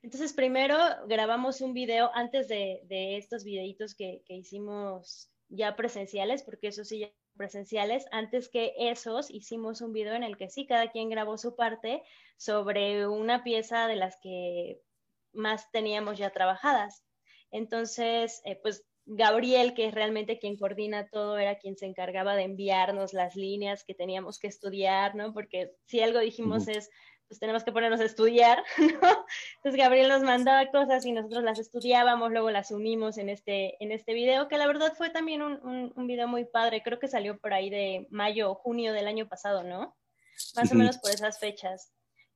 [0.05, 6.83] Entonces, primero grabamos un video antes de, estos videitos que, hicimos ya presenciales, porque eso
[6.83, 11.37] sí, presenciales, antes que esos hicimos un video en el que sí, cada quien grabó
[11.37, 12.03] su parte
[12.37, 14.81] sobre una pieza de las que
[15.33, 17.03] más teníamos ya trabajadas.
[17.51, 22.43] Entonces, eh, pues Gabriel, que es realmente quien coordina todo, era quien se encargaba de
[22.43, 25.31] enviarnos las líneas que teníamos que estudiar, ¿no?
[25.31, 26.89] Porque si algo dijimos es,
[27.27, 29.25] pues tenemos que ponernos a estudiar, ¿no?
[29.57, 33.91] Entonces Gabriel nos mandaba cosas y nosotros las estudiábamos, luego las unimos en este, en
[33.91, 37.38] este video, que la verdad fue también un, un, video muy padre, creo que salió
[37.39, 39.95] por ahí de mayo o junio del año pasado, ¿no?
[40.55, 41.91] Más o menos por esas fechas.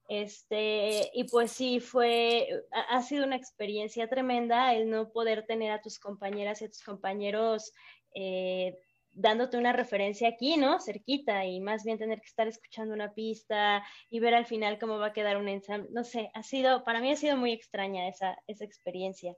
[0.09, 5.83] Este, y pues sí, fue, ha, sido una experiencia tremenda el no poder tener a
[5.83, 7.71] tus compañeras y a tus compañeros
[8.15, 8.75] eh,
[9.11, 10.79] dándote una referencia aquí, ¿no?
[10.79, 14.97] Cerquita y más bien tener que estar escuchando una pista y ver al final cómo
[14.97, 15.89] va a quedar un ensamble.
[15.91, 19.35] No sé, ha sido, para mí ha sido muy extraña esa, esa experiencia.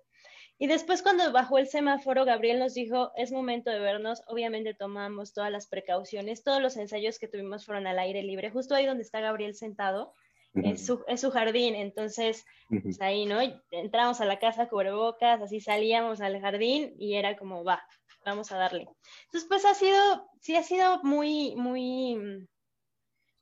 [0.60, 4.22] Y después cuando bajó el semáforo, Gabriel nos dijo, es momento de vernos.
[4.28, 8.76] Obviamente tomamos todas las precauciones, todos los ensayos que tuvimos fueron al aire libre, justo
[8.76, 10.14] ahí donde está Gabriel sentado
[10.54, 13.40] es, su, es su jardín, entonces pues ahí, ¿no?
[13.72, 17.84] Entramos a la casa cubrebocas, así salíamos al jardín y era como, va,
[18.26, 18.88] vamos a darle.
[19.26, 22.48] Entonces, pues ha sido, sí ha sido muy, muy,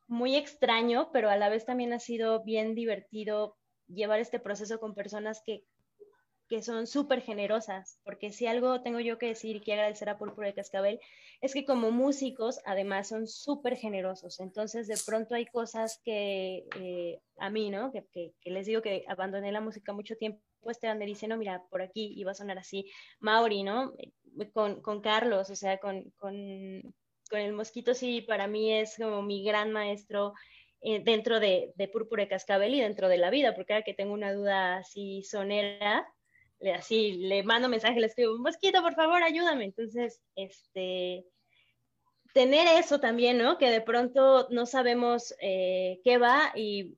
[0.07, 4.95] muy extraño, pero a la vez también ha sido bien divertido llevar este proceso con
[4.95, 5.63] personas que
[6.49, 10.17] que son súper generosas, porque si algo tengo yo que decir y que agradecer a
[10.17, 10.99] Púrpura de Cascabel,
[11.41, 17.21] es que como músicos además son súper generosos, entonces de pronto hay cosas que eh,
[17.37, 17.91] a mí, ¿no?
[17.91, 21.83] Que, les digo que abandoné la música mucho tiempo, Esteban me dice, no, mira, por
[21.83, 23.93] aquí iba a sonar así, Mauri, ¿no?
[24.53, 26.81] Con, Carlos, o sea, con, con,
[27.29, 30.33] con, el Mosquito sí, para mí es como mi gran maestro,
[30.81, 33.93] eh, dentro de, de Púrpura de Cascabel y dentro de la vida, porque ahora que
[33.93, 36.07] tengo una duda así sonera,
[36.59, 39.65] le, así le mando mensaje, le escribo, mosquito, por favor, ayúdame.
[39.65, 41.25] Entonces, este,
[42.33, 43.57] tener eso también, ¿no?
[43.57, 46.95] Que de pronto no sabemos eh, qué va y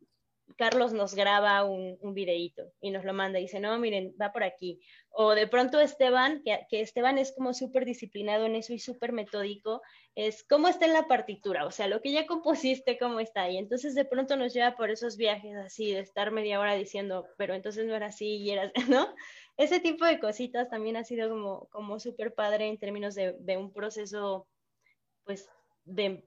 [0.58, 4.32] Carlos nos graba un, un, videíto y nos lo manda y dice, no, miren, va
[4.32, 4.80] por aquí.
[5.14, 9.82] O de pronto Esteban, que, Esteban es como súper disciplinado en eso y súper metódico,
[10.16, 13.50] es cómo está en la partitura, o sea, lo que ya compusiste, cómo está.
[13.50, 17.28] Y entonces de pronto nos lleva por esos viajes así, de estar media hora diciendo,
[17.38, 19.14] pero entonces no era así y era, ¿no?
[19.58, 23.72] ese tipo de cositas también ha sido como, como súper padre en términos de, un
[23.74, 24.48] proceso,
[25.24, 25.48] pues,
[25.84, 26.26] de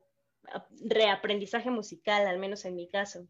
[0.84, 3.26] reaprendizaje musical, al menos en mi caso.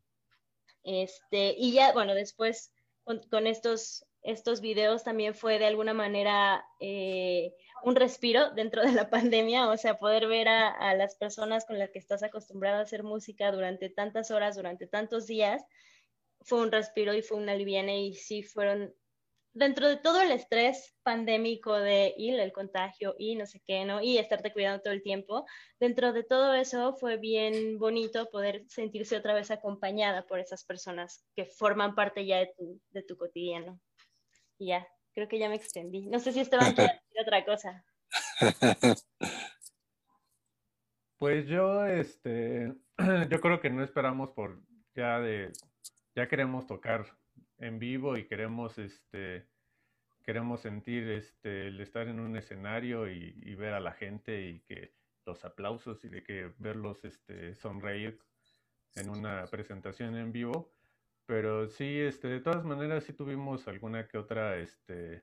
[0.83, 2.73] Este, y ya, bueno, después
[3.05, 9.11] con estos, estos videos también fue de alguna manera eh, un respiro dentro de la
[9.11, 12.83] pandemia, o sea, poder ver a, a, las personas con las que estás acostumbrado a
[12.83, 15.63] hacer música durante tantas horas, durante tantos días,
[16.41, 18.95] fue un respiro y fue una liviana y sí fueron
[19.55, 24.03] dentro de todo el estrés pandémico de ir el contagio y no sé qué, ¿no?
[24.03, 25.47] Y estarte cuidando todo el tiempo,
[25.79, 31.25] dentro de todo eso fue bien bonito poder sentirse otra vez acompañada por esas personas
[31.37, 33.81] que forman parte ya de tu, de tu cotidiano.
[34.59, 36.07] Y ya, creo que ya me extendí.
[36.07, 37.85] No sé si Esteban quiere decir otra cosa.
[41.19, 42.75] Pues yo, este,
[43.31, 44.61] yo creo que no esperamos por
[44.95, 45.53] ya de,
[46.15, 47.07] ya queremos tocar
[47.59, 49.47] en vivo y queremos este
[50.25, 54.95] queremos sentir este el estar en un escenario y, ver a la gente y que
[55.27, 58.19] los aplausos y de que verlos este sonreír
[58.97, 60.74] en una presentación en vivo
[61.27, 65.23] pero sí este de todas maneras sí tuvimos alguna que otra este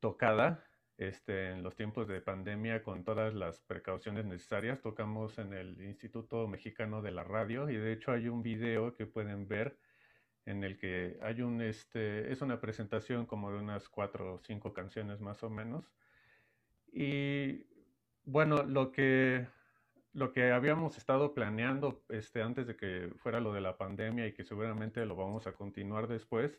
[0.00, 0.64] tocada
[0.96, 6.48] este en los tiempos de pandemia con todas las precauciones necesarias tocamos en el Instituto
[6.48, 9.78] Mexicano de la Radio y de hecho hay un video que pueden ver
[10.46, 14.72] en el que hay un, este, es una presentación como de unas cuatro o cinco
[14.72, 15.92] canciones más o menos.
[16.92, 17.66] Y
[18.24, 19.48] bueno, lo que,
[20.16, 24.32] lo que habíamos estado planeando este, antes de que fuera lo de la pandemia y
[24.32, 26.58] que seguramente lo vamos a continuar después,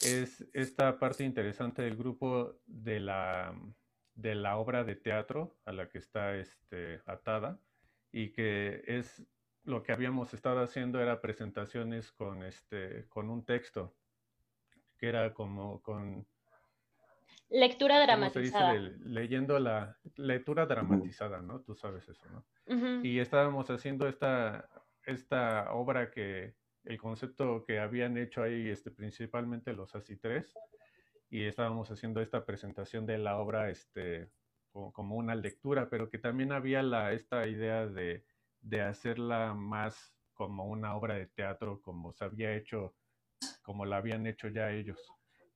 [0.00, 3.52] es esta parte interesante del grupo de la,
[4.14, 7.60] de la obra de teatro a la que está este, atada
[8.12, 9.26] y que es
[9.64, 13.96] lo que habíamos estado haciendo era presentaciones con, este, con un texto,
[14.96, 16.28] que era como con...
[17.50, 18.74] Lectura dramatizada.
[18.74, 21.60] leyendo la lectura dramatizada, ¿no?
[21.60, 22.44] Tú sabes eso, ¿no?
[23.02, 24.68] Y estábamos haciendo esta,
[25.06, 30.54] esta obra que, el concepto que habían hecho ahí, este, principalmente los ASI 3,
[31.30, 34.30] y estábamos haciendo esta presentación de la obra este,
[34.72, 38.24] como, una lectura, pero que también había la, esta idea de,
[38.60, 42.94] de hacerla más como una obra de teatro, como se había hecho,
[43.62, 44.98] como la habían hecho ya ellos,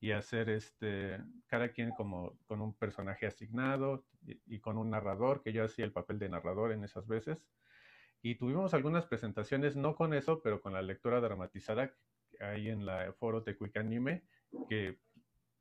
[0.02, 5.54] y hacer este, cada quien como con un personaje asignado y, con un narrador, que
[5.54, 7.48] yo hacía el papel de narrador en esas veces.
[8.20, 11.94] Y tuvimos algunas presentaciones, no con eso, pero con la lectura dramatizada
[12.40, 14.24] ahí en la foro de Quick Anime,
[14.68, 14.98] que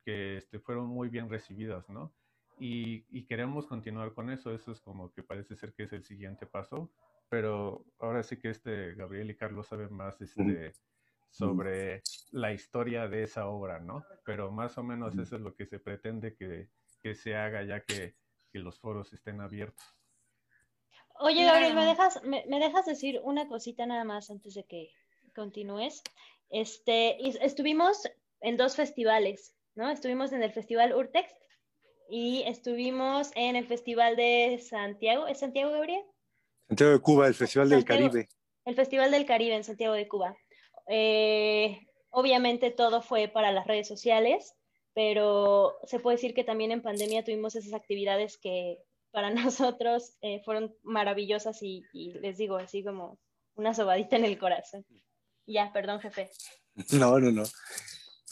[0.04, 2.12] que este, fueron muy bien recibidas, ¿no?
[2.58, 6.46] Y, queremos continuar con eso, eso es como que parece ser que es el siguiente
[6.46, 6.92] paso,
[7.28, 10.72] pero ahora sí que este Gabriel y Carlos saben más este,
[11.32, 14.04] sobre la historia de esa obra, ¿no?
[14.24, 16.68] Pero más o menos eso es lo que se pretende que,
[17.14, 18.14] se haga ya que,
[18.52, 19.84] los foros estén abiertos.
[21.18, 24.90] Oye, Gabriel, ¿me dejas, me, dejas decir una cosita nada más antes de que
[25.34, 26.02] continúes?
[26.50, 28.08] Este, estuvimos
[28.42, 29.56] en dos festivales.
[29.74, 29.90] ¿no?
[29.90, 31.36] Estuvimos en el Festival Urtext
[32.08, 35.26] y estuvimos en el Festival de Santiago.
[35.26, 36.02] ¿Es Santiago, Gabriel?
[36.68, 38.28] Santiago de Cuba, el Festival del Caribe.
[38.64, 40.36] El Festival del Caribe en Santiago de Cuba.
[40.88, 41.78] Eh,
[42.10, 44.54] obviamente todo fue para las redes sociales,
[44.94, 48.78] pero se puede decir que también en pandemia tuvimos esas actividades que
[49.10, 53.18] para nosotros eh, fueron maravillosas y, les digo así como
[53.54, 54.84] una sobadita en el corazón.
[55.46, 56.30] Ya, perdón, jefe.
[56.92, 57.42] No, no, no.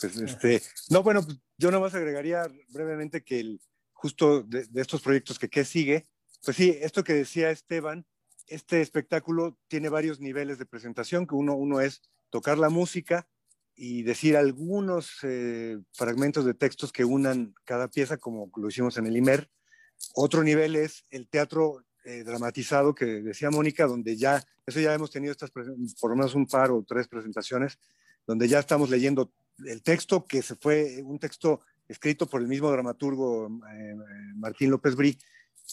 [0.00, 3.58] Pues, este, no, bueno, pues, yo más agregaría brevemente que
[3.92, 6.08] justo de, estos proyectos que qué sigue,
[6.42, 8.06] pues sí, esto que decía Esteban,
[8.50, 13.26] este espectáculo tiene varios niveles de presentación, que uno, uno es tocar la música
[13.74, 19.06] y decir algunos eh, fragmentos de textos que unan cada pieza, como lo hicimos en
[19.06, 19.48] el IMER.
[20.14, 25.10] Otro nivel es el teatro eh, dramatizado que decía Mónica, donde ya, eso ya hemos
[25.10, 27.78] tenido estas, por lo menos un par o tres presentaciones,
[28.26, 29.32] donde ya estamos leyendo
[29.64, 33.94] el texto que se fue, un texto escrito por el mismo dramaturgo eh,
[34.36, 35.18] Martín López Brí,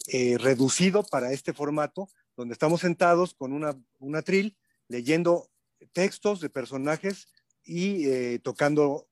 [0.08, 4.56] eh, reducido para este formato, donde estamos sentados con una, una tril,
[4.88, 5.50] leyendo
[5.92, 7.28] textos de personajes
[7.66, 9.08] y eh, tocando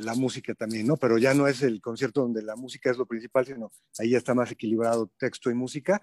[0.00, 0.96] la música también, ¿no?
[0.96, 4.16] Pero ya no es el concierto donde la música es lo principal, sino ahí ya
[4.16, 6.00] está más equilibrado texto y música.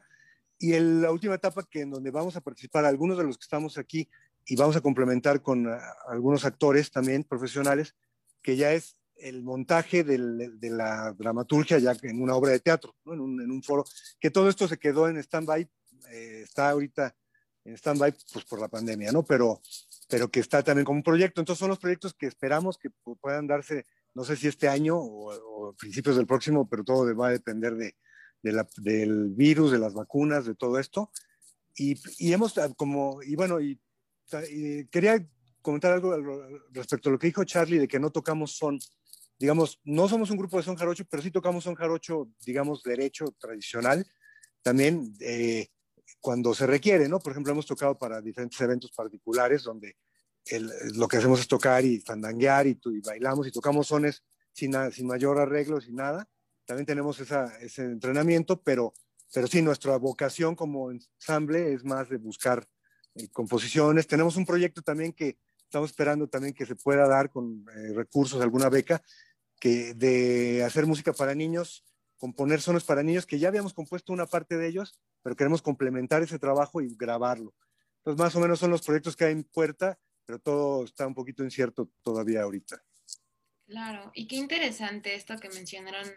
[0.60, 3.44] Y en la última etapa que en donde vamos a participar algunos de los que
[3.44, 4.08] estamos aquí
[4.46, 5.68] y vamos a complementar con
[6.08, 7.96] algunos actores también profesionales,
[8.42, 13.14] que ya es el montaje de la dramaturgia ya en una obra de teatro, ¿no?
[13.14, 13.86] en, un, en, un, foro,
[14.20, 15.68] que todo esto se quedó en stand-by,
[16.12, 17.16] eh, está ahorita
[17.64, 19.24] en stand-by pues por la pandemia, ¿no?
[19.24, 19.62] Pero,
[20.08, 21.42] pero que está también como un proyecto.
[21.42, 22.90] Entonces son los proyectos que esperamos que
[23.20, 27.30] puedan darse, no sé si este año o, o principios del próximo, pero todo va
[27.30, 27.96] a depender de,
[28.44, 31.12] de la, del virus, de las vacunas, de todo esto.
[31.76, 33.82] Y, y hemos como, y bueno, y,
[34.52, 35.28] y quería
[35.62, 36.16] comentar algo
[36.72, 38.78] respecto a lo que dijo Charlie de que no tocamos son,
[39.40, 43.26] digamos, no somos un grupo de son jarocho, pero sí tocamos son jarocho, digamos, derecho
[43.40, 44.06] tradicional,
[44.62, 45.68] también eh,
[46.26, 47.20] cuando se requiere, ¿no?
[47.20, 49.96] Por ejemplo, hemos tocado para diferentes eventos particulares donde
[50.96, 55.06] lo que hacemos es tocar y fandanguear y, y bailamos y tocamos sones sin, sin
[55.06, 56.28] mayor arreglo, sin nada.
[56.66, 58.96] También tenemos esa, ese entrenamiento, pero,
[59.32, 62.68] pero sí, nuestra vocación como ensamble es más de buscar
[63.14, 64.08] eh, composiciones.
[64.08, 68.42] Tenemos un proyecto también que estamos esperando también que se pueda dar con eh, recursos,
[68.42, 69.00] alguna beca,
[69.60, 71.84] que de hacer música para niños,
[72.18, 76.24] componer sones para niños, que ya habíamos compuesto una parte de ellos, pero queremos complementar
[76.24, 77.54] ese trabajo y grabarlo.
[77.98, 81.16] Entonces, más o menos son los proyectos que hay en puerta, pero todo está un
[81.16, 82.82] poquito incierto todavía ahorita.
[83.68, 86.08] Claro, y qué interesante esto que mencionaron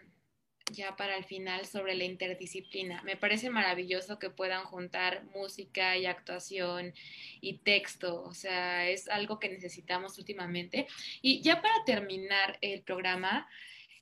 [0.71, 3.01] ya para el final sobre la interdisciplina.
[3.03, 6.93] Me parece maravilloso que puedan juntar música y actuación
[7.41, 10.87] y texto, o sea, es algo que necesitamos últimamente.
[11.21, 13.47] Y ya para terminar el programa,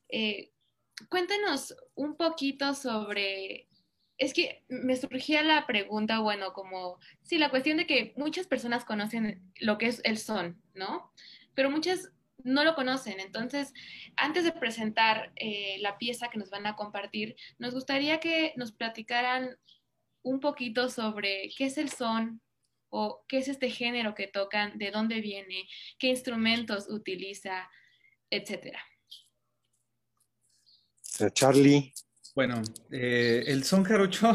[0.09, 0.51] eh,
[1.09, 3.67] cuéntanos un poquito sobre...
[4.17, 8.83] Es que me surgía la pregunta, bueno, como, sí, la cuestión de que muchas personas
[8.83, 11.13] conocen lo que es el son, ¿no?
[11.53, 12.11] Pero muchas
[12.43, 13.19] no lo conocen.
[13.19, 13.73] Entonces,
[14.15, 18.71] antes de presentar eh, la pieza que nos van a compartir, nos gustaría que nos
[18.71, 19.55] platicaran
[20.23, 22.41] un poquito sobre qué es el son
[22.89, 25.67] o qué es este género que tocan, de dónde viene,
[25.99, 27.69] qué instrumentos utiliza,
[28.29, 28.81] etcétera.
[31.34, 31.93] Charlie,
[32.36, 32.61] Bueno,
[32.91, 34.34] eh, el son jarocho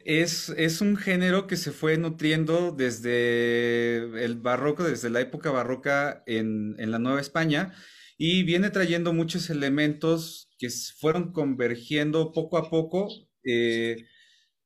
[0.00, 6.22] es, es, un género que se fue nutriendo desde el barroco, desde la época barroca
[6.26, 7.72] en, en la Nueva España,
[8.18, 13.08] y viene trayendo muchos elementos que fueron convergiendo poco a poco
[13.44, 14.06] eh,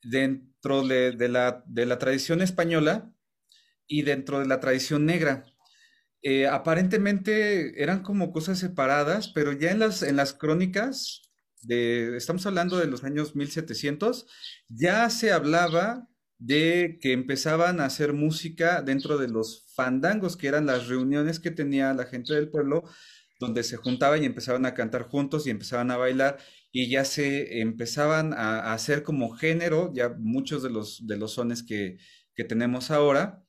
[0.03, 3.13] dentro de, de, la, de, la, tradición española
[3.87, 5.45] y dentro de la tradición negra.
[6.23, 11.23] Eh, aparentemente eran como cosas separadas, pero ya en las, en las crónicas
[11.63, 14.27] de, estamos hablando de los años 1700,
[14.69, 16.09] ya se hablaba
[16.39, 21.51] de que empezaban a hacer música dentro de los fandangos, que eran las reuniones que
[21.51, 22.85] tenía la gente del pueblo,
[23.39, 26.39] donde se juntaban y empezaban a cantar juntos y empezaban a bailar
[26.73, 31.63] y ya se empezaban a, hacer como género, ya muchos de los, de los sones
[31.63, 31.99] que,
[32.35, 33.45] que tenemos ahora.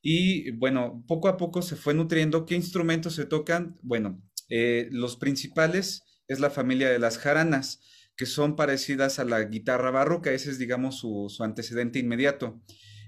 [0.00, 2.46] Y bueno, poco a poco se fue nutriendo.
[2.46, 3.78] ¿Qué instrumentos se tocan?
[3.82, 7.80] Bueno, eh, los principales es la familia de las jaranas,
[8.16, 12.60] que son parecidas a la guitarra barroca, ese es, digamos, su, antecedente inmediato.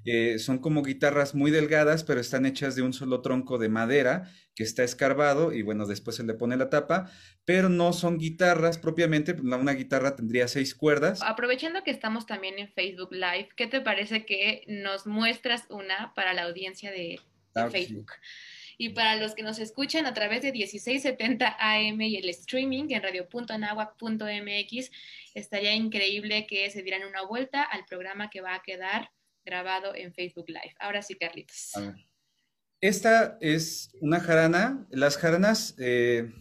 [0.05, 4.30] Eh, son como guitarras muy delgadas, pero están hechas de un solo tronco de madera
[4.55, 7.11] que está escarbado y bueno, después se le pone la tapa,
[7.44, 11.20] pero no son guitarras propiamente, una guitarra tendría seis cuerdas.
[11.22, 16.32] Aprovechando que estamos también en Facebook Live, ¿qué te parece que nos muestras una para
[16.32, 17.20] la audiencia de,
[17.70, 18.12] Facebook?
[18.78, 23.03] Y para los que nos escuchan a través de 1670 AM y el streaming en
[23.03, 24.90] radio.nahuac.mx,
[25.34, 29.11] estaría increíble que se dieran una vuelta al programa que va a quedar
[29.51, 30.74] grabado en Facebook Live.
[30.78, 31.72] Ahora sí, Carlitos.
[32.80, 34.86] Esta es una jarana.
[34.90, 36.32] Las jaranas eh,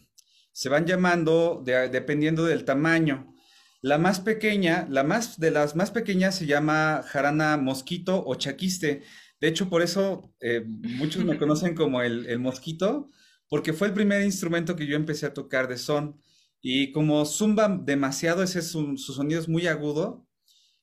[0.51, 3.36] se van llamando dependiendo del tamaño.
[3.82, 9.01] La más pequeña, la más de las más pequeñas se llama jarana mosquito o chaquiste.
[9.41, 13.10] De hecho, por eso eh, muchos me conocen como el, mosquito,
[13.49, 16.22] porque fue el primer instrumento que yo empecé a tocar de son.
[16.62, 20.28] Y como zumba demasiado, ese su, sonido es muy agudo,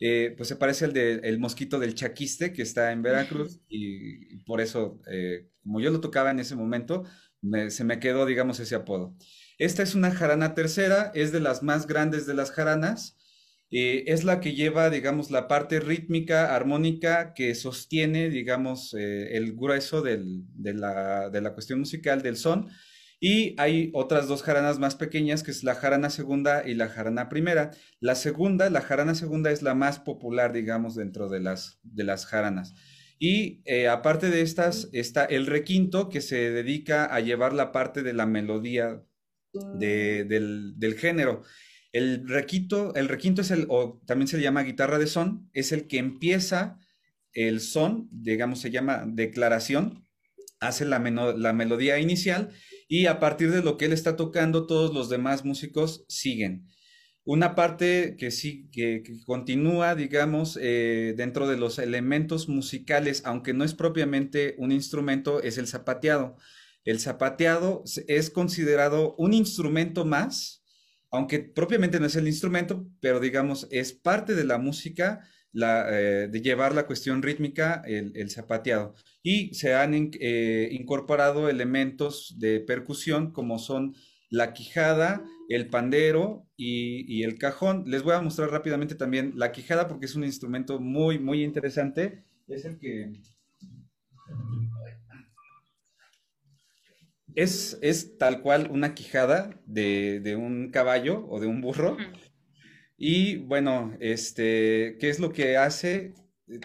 [0.01, 4.61] eh, pues se parece al del mosquito del chaquiste que está en Veracruz y, por
[4.61, 7.05] eso, eh, como yo lo tocaba en ese momento,
[7.69, 9.15] se me quedó, digamos, ese apodo.
[9.59, 13.17] Esta es una jarana tercera, es de las más grandes de las jaranas
[13.71, 19.57] eh, es la que lleva, digamos, la parte rítmica, armónica, que sostiene, digamos, eh, el
[19.57, 20.23] grueso de,
[20.73, 22.69] la, de, la, cuestión musical del son.
[23.19, 27.29] Y hay otras dos jaranas más pequeñas, que es la jarana segunda y la jarana
[27.29, 27.71] primera.
[27.99, 32.27] La segunda, la jarana segunda es la más popular, digamos, dentro de las, de las
[32.27, 32.75] jaranas.
[33.19, 38.03] Y eh, aparte de estas, está el requinto, que se dedica a llevar la parte
[38.03, 39.03] de la melodía
[39.79, 41.43] del, del género.
[41.93, 45.73] El requinto, el requinto es el, o también se le llama guitarra de son, es
[45.73, 46.79] el que empieza
[47.33, 50.07] el son, digamos, se llama declaración,
[50.61, 52.51] hace la, la melodía inicial
[52.89, 56.69] y a partir de lo que él está tocando, todos los demás músicos siguen.
[57.25, 63.65] Una parte que sí, que, continúa, digamos, eh, dentro de los elementos musicales, aunque no
[63.65, 66.37] es propiamente un instrumento, es el zapateado.
[66.85, 70.63] El zapateado es considerado un instrumento más
[71.11, 75.21] aunque propiamente no es el instrumento, pero digamos, es parte de la música
[75.59, 78.95] eh, de llevar la cuestión rítmica, el, zapateado.
[79.23, 83.95] Y se han eh, incorporado elementos de percusión como son
[84.29, 87.85] la quijada, el pandero y, el cajón.
[87.87, 92.25] Les voy a mostrar rápidamente también la quijada porque es un instrumento muy, muy interesante.
[92.49, 93.13] Es el que
[97.35, 101.97] es, es tal cual una quijada de, un caballo o de un burro.
[102.97, 106.15] Y bueno, este, ¿qué es lo que hace?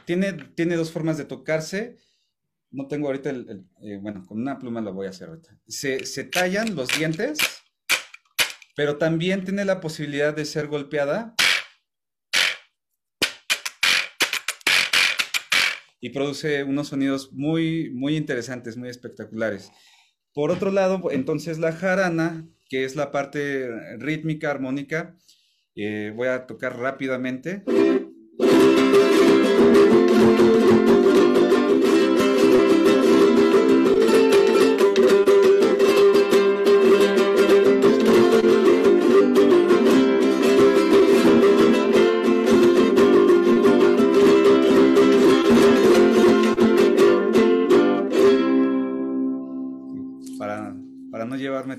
[0.05, 1.97] Tiene, tiene dos formas de tocarse.
[2.69, 5.59] No tengo ahorita el, eh, bueno, con una pluma lo voy a hacer ahorita.
[5.67, 7.39] Se, se tallan los dientes,
[8.75, 11.35] pero también tiene la posibilidad de ser golpeada
[15.99, 19.69] y produce unos sonidos muy, muy interesantes, muy espectaculares.
[20.33, 25.17] Por otro lado, entonces la jarana, que es la parte rítmica, armónica,
[25.75, 27.63] eh, voy a tocar rápidamente.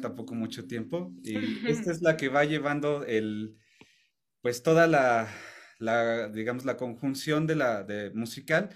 [0.03, 1.15] tampoco mucho tiempo.
[1.23, 1.35] Y
[1.67, 3.57] esta es la que va llevando el,
[4.43, 5.29] pues toda la,
[6.33, 8.71] digamos, la conjunción de la de musical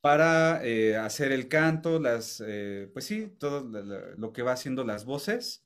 [0.00, 3.68] para eh, hacer el canto, las, eh, pues sí, todo
[4.16, 5.64] lo que va haciendo las voces.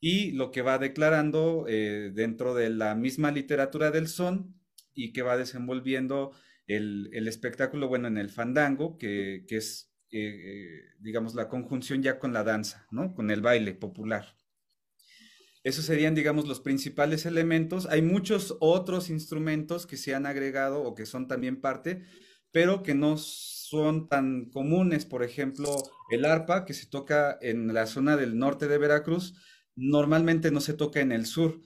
[0.00, 4.54] y lo que va declarando eh, dentro de la misma literatura del son
[4.94, 6.32] y que va desenvolviendo
[6.66, 12.44] el, espectáculo, bueno, en el fandango, que, es, eh, digamos, la conjunción ya con la
[12.44, 13.14] danza, ¿no?
[13.14, 14.34] Con el baile popular.
[15.64, 17.86] Esos serían, digamos, los principales elementos.
[17.86, 22.02] Hay muchos otros instrumentos que se han agregado o que son también parte,
[22.50, 25.06] pero que no son tan comunes.
[25.06, 25.68] Por ejemplo,
[26.10, 29.34] el arpa, que se toca en la zona del norte de Veracruz,
[29.76, 31.60] normalmente no se toca en el sur.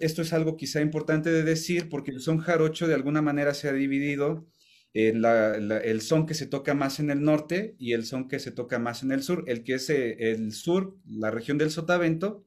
[0.00, 3.68] Esto es algo quizá importante de decir porque el son jarocho de alguna manera se
[3.68, 4.48] ha dividido
[4.92, 8.50] en el son que se toca más en el norte y el son que se
[8.50, 9.44] toca más en el sur.
[9.46, 12.46] El que es eh, el sur, la región del sotavento,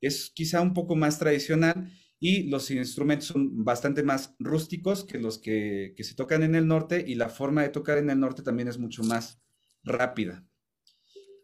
[0.00, 1.90] es quizá un poco más tradicional
[2.20, 6.66] y los instrumentos son bastante más rústicos que los que, que se tocan en el
[6.66, 9.40] norte y la forma de tocar en el norte también es mucho más
[9.84, 10.44] rápida.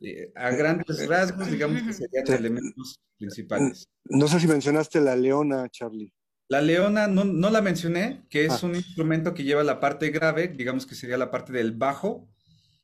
[0.01, 3.89] Eh, a grandes rasgos, digamos que serían elementos principales.
[4.05, 6.13] No sé si mencionaste la leona, Charlie.
[6.49, 8.67] La leona no, no la mencioné, que es ah.
[8.67, 12.29] un instrumento que lleva la parte grave, digamos que sería la parte del bajo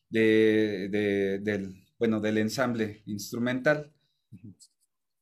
[0.08, 0.88] de,
[1.42, 3.92] del, bueno, del ensamble instrumental.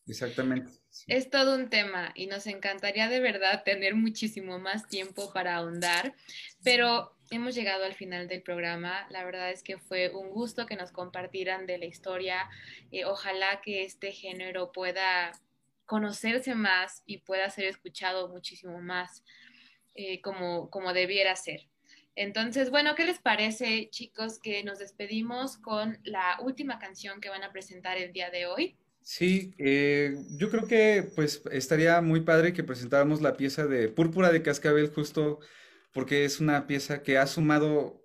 [0.08, 0.72] Exactamente.
[1.06, 6.14] Es todo un tema y nos encantaría de verdad tener muchísimo más tiempo para ahondar,
[6.64, 9.06] pero hemos llegado al final del programa.
[9.10, 12.48] La verdad es que fue un gusto que nos compartieran de la historia.
[12.90, 15.32] Eh, ojalá que este género pueda
[15.84, 19.22] conocerse más y pueda ser escuchado muchísimo más
[19.94, 21.68] eh, como, como debiera ser.
[22.14, 27.44] Entonces, bueno, ¿qué les parece, chicos, que nos despedimos con la última canción que van
[27.44, 28.76] a presentar el día de hoy?
[29.10, 34.30] Sí, eh, yo creo que pues estaría muy padre que presentáramos la pieza de Púrpura
[34.30, 35.40] de Cascabel justo
[35.94, 38.02] porque es una pieza que ha sumado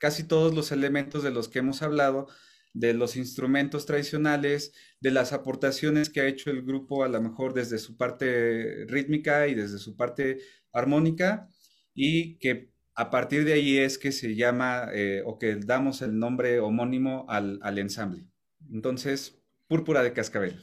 [0.00, 2.28] casi todos los elementos de los que hemos hablado,
[2.72, 7.52] de los instrumentos tradicionales, de las aportaciones que ha hecho el grupo a lo mejor
[7.52, 10.38] desde su parte rítmica y desde su parte
[10.72, 11.50] armónica,
[11.94, 16.18] y que a partir de ahí es que se llama eh, o que damos el
[16.18, 18.26] nombre homónimo al, al ensamble.
[18.72, 19.38] Entonces,
[19.68, 20.54] Púrpura de Cascabel.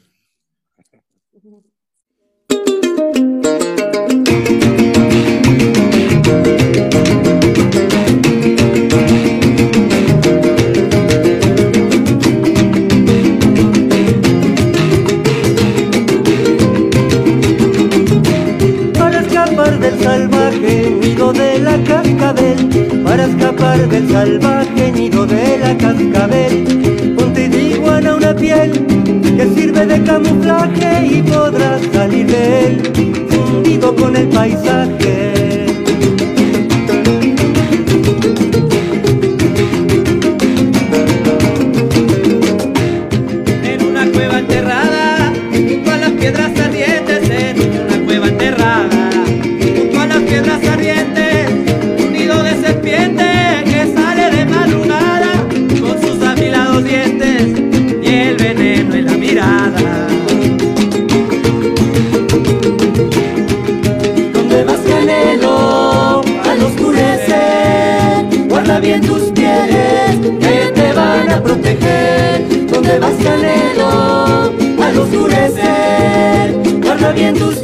[23.03, 26.92] Para escapar del salvaje nido de la cascabel,
[30.13, 35.12] camuflaje y podrás salir de él fundido con el paisaje.
[75.13, 77.62] Oscurecer, guarda bien tus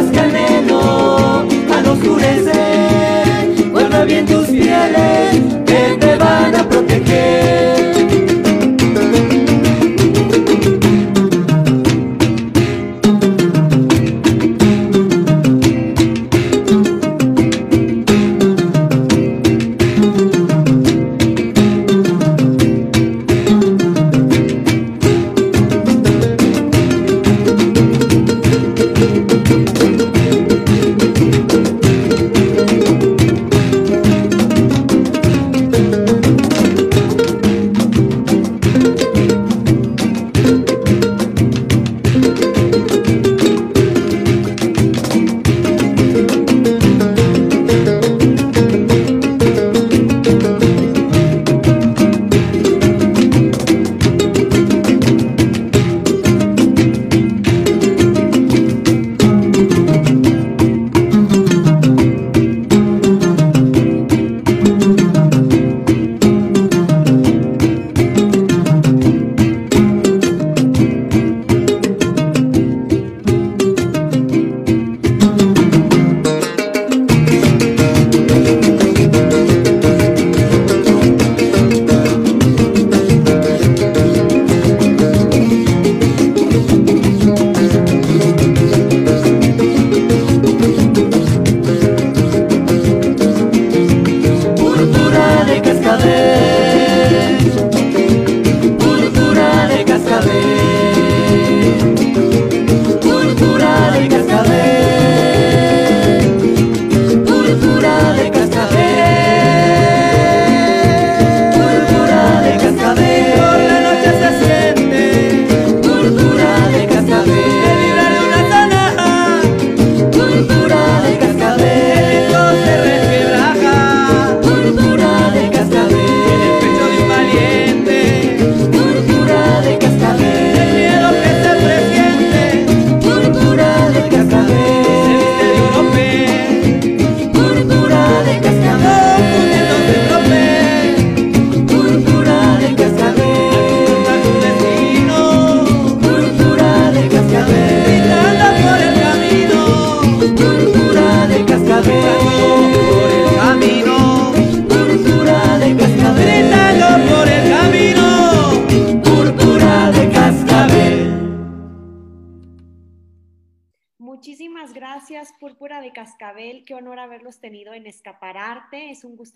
[0.00, 0.59] ¿Dónde vas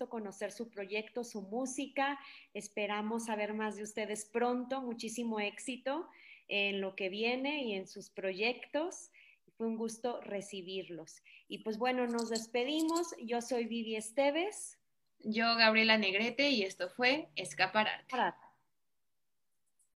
[0.05, 2.19] gusto conocer su proyecto, su música.
[2.53, 4.81] Esperamos saber más de ustedes pronto.
[4.81, 6.07] Muchísimo éxito
[6.47, 9.11] en lo que viene y en sus proyectos.
[9.57, 11.23] Fue un gusto recibirlos.
[11.47, 13.15] Y pues bueno, nos despedimos.
[13.21, 14.77] Yo soy Vivi Esteves.
[15.19, 18.05] Yo, Gabriela Negrete, y esto fue Escapararte.